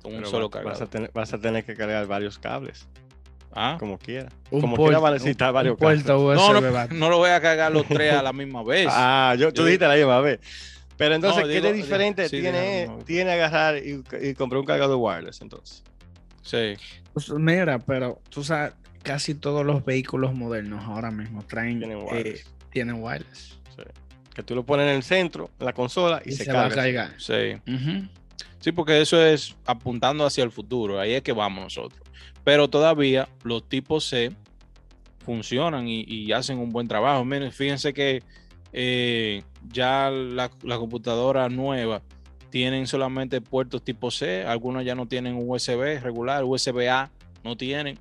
Con 0.01 0.15
un 0.15 0.25
solo 0.25 0.49
cargador. 0.49 1.11
vas 1.13 1.33
a 1.33 1.39
tener 1.39 1.65
que 1.65 1.75
cargar 1.75 2.05
varios 2.07 2.37
cables. 2.37 2.87
¿Ah? 3.59 3.77
Como 3.79 3.97
quiera. 3.97 4.29
Como 4.51 4.75
quiera 4.75 4.99
va 4.99 5.09
a 5.09 5.13
necesitar 5.13 5.51
varios 5.51 5.79
no, 5.79 6.61
no, 6.91 7.09
lo 7.09 7.17
voy 7.17 7.31
a 7.31 7.41
cargar 7.41 7.71
los 7.71 7.87
tres 7.87 8.13
a 8.13 8.21
la 8.21 8.31
misma 8.31 8.63
vez. 8.65 8.87
ah, 8.89 9.35
yo, 9.37 9.51
tú 9.51 9.65
dijiste 9.65 9.87
la 9.87 9.95
misma 9.95 10.21
vez. 10.21 10.39
Pero 10.95 11.15
entonces, 11.15 11.43
¿qué 11.45 11.61
de 11.61 11.73
diferente 11.73 12.29
tiene, 12.29 12.89
tiene 13.05 13.31
agarrar 13.31 13.77
y, 13.77 14.03
comprar 14.35 14.59
un 14.59 14.65
cargador 14.65 14.97
wireless 14.99 15.41
entonces? 15.41 15.83
Sí. 16.43 16.75
Pues 17.13 17.29
mira, 17.31 17.79
pero 17.79 18.21
tú 18.29 18.43
sabes, 18.43 18.73
casi 19.01 19.33
todos 19.33 19.65
los 19.65 19.83
vehículos 19.83 20.35
modernos 20.35 20.83
ahora 20.85 21.09
mismo 21.09 21.43
traen 21.43 21.79
tienen 22.71 22.95
eh, 22.95 22.99
wireless. 22.99 23.57
Que 24.35 24.43
tú 24.43 24.53
lo 24.53 24.63
pones 24.63 24.87
en 24.87 24.95
el 24.95 25.03
centro, 25.03 25.49
en 25.59 25.65
la 25.65 25.73
consola 25.73 26.21
y, 26.23 26.31
se, 26.31 26.43
se, 26.43 26.45
carga. 26.45 26.61
Va 26.61 26.67
a 26.67 26.69
cargar. 26.69 27.13
Sí. 27.17 27.59
Sí, 28.59 28.71
porque 28.71 29.01
eso 29.01 29.23
es 29.23 29.55
apuntando 29.65 30.25
hacia 30.25 30.43
el 30.43 30.51
futuro. 30.51 30.99
Ahí 30.99 31.13
es 31.13 31.23
que 31.23 31.31
vamos 31.31 31.63
nosotros. 31.63 32.06
Pero 32.47 32.69
todavía 32.69 33.27
los 33.43 33.67
tipos 33.67 34.05
C 34.05 34.31
funcionan 35.25 35.85
y, 35.85 36.31
hacen 36.31 36.59
un 36.59 36.69
buen 36.69 36.87
trabajo. 36.87 37.25
Miren, 37.25 37.51
fíjense 37.51 37.93
que 37.93 38.23
eh, 38.71 39.43
ya 39.69 40.09
la, 40.09 40.49
computadora 40.77 41.49
nueva 41.49 42.01
tienen 42.49 42.87
solamente 42.87 43.41
puertos 43.41 43.83
tipo 43.83 44.11
C, 44.11 44.45
algunos 44.45 44.85
ya 44.85 44.95
no 44.95 45.07
tienen 45.07 45.35
USB 45.35 45.99
regular, 46.01 46.45
USB 46.45 46.87
A 46.89 47.11
no 47.43 47.57
tienen. 47.57 47.99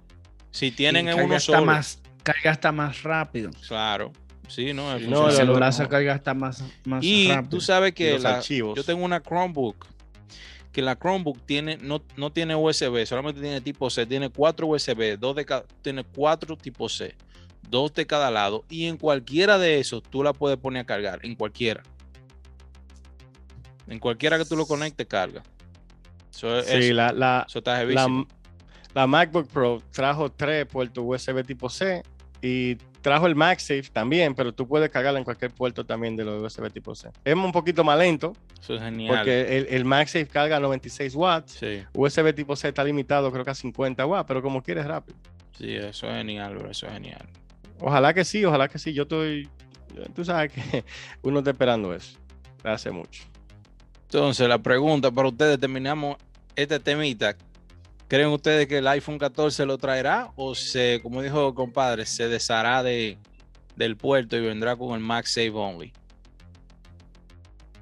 Si 0.52 0.70
tienen 0.70 1.08
en 1.08 1.24
uno 1.24 1.40
solo. 1.40 1.64
Más, 1.64 2.00
carga 2.22 2.52
hasta 2.52 2.70
más 2.70 3.02
rápido. 3.02 3.50
Claro. 3.66 4.12
Sí, 4.46 4.72
no, 4.72 4.94
el, 4.94 5.12
celular 5.32 5.72
se 5.72 5.88
carga 5.88 6.14
hasta 6.14 6.34
más, 6.34 6.62
más 6.84 7.02
y 7.02 7.32
rápido. 7.32 7.50
tú 7.50 7.60
sabes 7.60 7.94
que 7.94 8.16
yo 8.48 8.84
tengo 8.84 9.04
una 9.04 9.20
Chromebook 9.20 9.88
que 10.76 10.82
la 10.82 10.94
Chromebook 10.94 11.40
tiene, 11.46 11.78
no, 11.78 12.02
no 12.18 12.30
tiene 12.30 12.54
USB, 12.54 13.06
solamente 13.06 13.40
tiene 13.40 13.62
tipo 13.62 13.88
C, 13.88 14.04
tiene 14.04 14.28
cuatro 14.28 14.66
USB, 14.66 15.16
dos 15.18 15.34
de 15.34 15.46
tiene 15.80 16.04
cuatro 16.04 16.54
tipo 16.54 16.86
C, 16.90 17.14
dos 17.70 17.94
de 17.94 18.06
cada 18.06 18.30
lado, 18.30 18.62
y 18.68 18.84
en 18.84 18.98
cualquiera 18.98 19.56
de 19.56 19.80
esos 19.80 20.02
tú 20.02 20.22
la 20.22 20.34
puedes 20.34 20.58
poner 20.58 20.82
a 20.82 20.84
cargar, 20.84 21.20
en 21.22 21.34
cualquiera. 21.34 21.82
En 23.86 23.98
cualquiera 23.98 24.36
que 24.36 24.44
tú 24.44 24.54
lo 24.54 24.66
conectes, 24.66 25.06
carga. 25.06 25.42
sí, 26.30 26.92
la, 26.92 27.10
la, 27.10 27.46
la, 28.92 29.06
MacBook 29.06 29.48
Pro 29.48 29.82
trajo 29.92 30.30
tres 30.30 30.66
puertos 30.66 31.02
USB 31.06 31.42
tipo 31.42 31.70
C 31.70 32.02
y 32.42 32.74
trajo 33.06 33.28
el 33.28 33.36
MagSafe 33.36 33.84
también, 33.92 34.34
pero 34.34 34.52
tú 34.52 34.66
puedes 34.66 34.90
cargarlo 34.90 35.16
en 35.16 35.24
cualquier 35.24 35.52
puerto 35.52 35.86
también 35.86 36.16
de 36.16 36.24
los 36.24 36.42
USB 36.42 36.72
tipo 36.72 36.92
C. 36.92 37.08
Es 37.24 37.36
un 37.36 37.52
poquito 37.52 37.84
más 37.84 37.96
lento. 37.96 38.32
Eso 38.60 38.74
es 38.74 38.82
genial. 38.82 39.14
Porque 39.14 39.58
el, 39.58 39.68
el 39.70 39.84
MagSafe 39.84 40.26
carga 40.26 40.58
96 40.58 41.14
watts. 41.14 41.60
USB 41.94 42.34
tipo 42.34 42.56
C 42.56 42.66
está 42.66 42.82
limitado 42.82 43.30
creo 43.30 43.44
que 43.44 43.52
a 43.52 43.54
50 43.54 44.04
watts, 44.04 44.24
pero 44.26 44.42
como 44.42 44.60
quieres 44.60 44.86
rápido. 44.86 45.16
Sí, 45.56 45.72
eso 45.76 46.08
es 46.08 46.16
genial, 46.16 46.56
bro. 46.56 46.68
Eso 46.68 46.88
es 46.88 46.94
genial. 46.94 47.28
Ojalá 47.78 48.12
que 48.12 48.24
sí, 48.24 48.44
ojalá 48.44 48.66
que 48.66 48.80
sí. 48.80 48.92
Yo 48.92 49.04
estoy, 49.04 49.48
tú 50.12 50.24
sabes 50.24 50.50
que 50.50 50.84
uno 51.22 51.38
está 51.38 51.52
esperando 51.52 51.94
eso. 51.94 52.18
Hace 52.64 52.90
mucho. 52.90 53.22
Entonces, 54.06 54.48
la 54.48 54.58
pregunta 54.58 55.12
para 55.12 55.28
ustedes, 55.28 55.60
terminamos 55.60 56.16
este 56.56 56.80
temita. 56.80 57.36
¿Creen 58.08 58.28
ustedes 58.28 58.68
que 58.68 58.78
el 58.78 58.86
iPhone 58.86 59.18
14 59.18 59.66
lo 59.66 59.78
traerá 59.78 60.30
o 60.36 60.54
se, 60.54 61.00
como 61.02 61.22
dijo 61.22 61.48
el 61.48 61.54
compadre, 61.54 62.06
se 62.06 62.28
deshará 62.28 62.82
de, 62.82 63.18
del 63.74 63.96
puerto 63.96 64.36
y 64.36 64.40
vendrá 64.40 64.76
con 64.76 64.94
el 64.94 65.00
MagSafe 65.00 65.50
Only? 65.50 65.92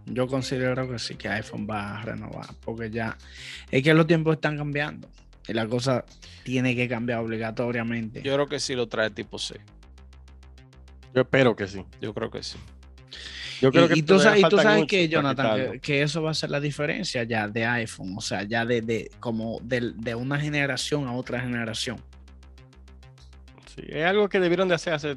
Yo 0.07 0.27
considero 0.27 0.91
que 0.91 0.99
sí, 0.99 1.17
que 1.17 1.29
iPhone 1.29 1.67
va 1.69 1.99
a 1.99 2.03
renovar, 2.03 2.47
porque 2.65 2.91
ya 2.91 3.17
es 3.71 3.83
que 3.83 3.93
los 3.93 4.07
tiempos 4.07 4.35
están 4.37 4.57
cambiando 4.57 5.09
y 5.47 5.53
la 5.53 5.67
cosa 5.67 6.05
tiene 6.43 6.75
que 6.75 6.89
cambiar 6.89 7.21
obligatoriamente. 7.21 8.23
Yo 8.23 8.35
creo 8.35 8.47
que 8.47 8.61
sí 8.61 8.75
lo 8.75 8.87
trae 8.87 9.11
tipo 9.11 9.39
C. 9.39 9.61
Yo 11.15 11.23
espero 11.23 11.55
que 11.55 11.67
sí. 11.67 11.85
Yo 12.01 12.13
creo 12.15 12.31
que 12.31 12.43
sí 12.43 12.59
y, 13.94 14.03
tú, 14.03 14.18
sabes, 14.18 14.87
que, 14.87 15.09
Jonathan, 15.09 15.79
que, 15.81 16.03
eso 16.03 16.22
va 16.22 16.31
a 16.31 16.35
ser 16.35 16.50
la 16.50 16.61
diferencia 16.61 17.22
ya 17.24 17.48
de 17.48 17.64
iPhone, 17.64 18.14
o 18.16 18.20
sea, 18.20 18.42
ya 18.42 18.64
de, 18.64 19.11
como 19.20 19.61
de, 19.62 20.14
una 20.14 20.38
generación 20.38 21.07
a 21.07 21.12
otra 21.12 21.40
generación. 21.40 21.98
Sí, 23.74 23.83
es 23.88 24.05
algo 24.05 24.29
que 24.29 24.40
debieron 24.40 24.68
de 24.68 24.74
hacer 24.74 24.92
hace 24.92 25.16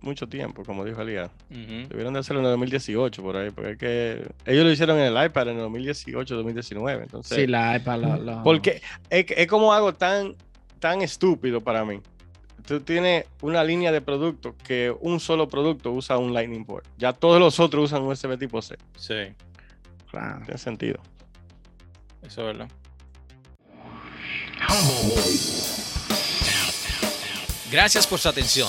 mucho 0.00 0.28
tiempo, 0.28 0.64
como 0.64 0.84
dijo 0.84 1.02
Elías. 1.02 1.30
Debieron 1.48 2.14
de 2.14 2.20
hacerlo 2.20 2.40
en 2.40 2.46
el 2.46 2.52
2018 2.52 3.22
por 3.22 3.36
ahí, 3.36 3.50
porque 3.50 3.70
es 3.72 3.78
que 3.78 4.28
ellos 4.44 4.64
lo 4.64 4.70
hicieron 4.70 4.98
en 4.98 5.16
el 5.16 5.24
iPad 5.26 5.48
en 5.48 5.56
el 5.56 5.62
2018, 5.62 6.36
2019. 6.36 7.02
Entonces, 7.02 7.36
sí, 7.36 7.46
la 7.46 7.76
iPad. 7.76 8.42
Porque 8.44 8.80
es, 9.10 9.26
es 9.28 9.46
como 9.46 9.72
algo 9.72 9.94
tan, 9.94 10.34
tan 10.78 11.02
estúpido 11.02 11.60
para 11.60 11.84
mí 11.84 12.00
tú 12.66 12.80
tienes 12.80 13.26
una 13.40 13.64
línea 13.64 13.92
de 13.92 14.00
productos 14.00 14.54
que 14.64 14.94
un 15.00 15.20
solo 15.20 15.48
producto 15.48 15.92
usa 15.92 16.18
un 16.18 16.34
Lightning 16.34 16.64
port. 16.64 16.86
Ya 16.98 17.12
todos 17.12 17.40
los 17.40 17.60
otros 17.60 17.84
usan 17.84 18.02
USB 18.02 18.38
tipo 18.38 18.60
C. 18.60 18.76
Sí. 18.96 19.34
Claro. 20.10 20.44
Tiene 20.44 20.58
sentido. 20.58 21.00
Eso 22.22 22.40
es 22.40 22.46
verdad. 22.46 22.68
Gracias 27.70 28.06
por 28.06 28.18
su 28.18 28.28
atención. 28.28 28.68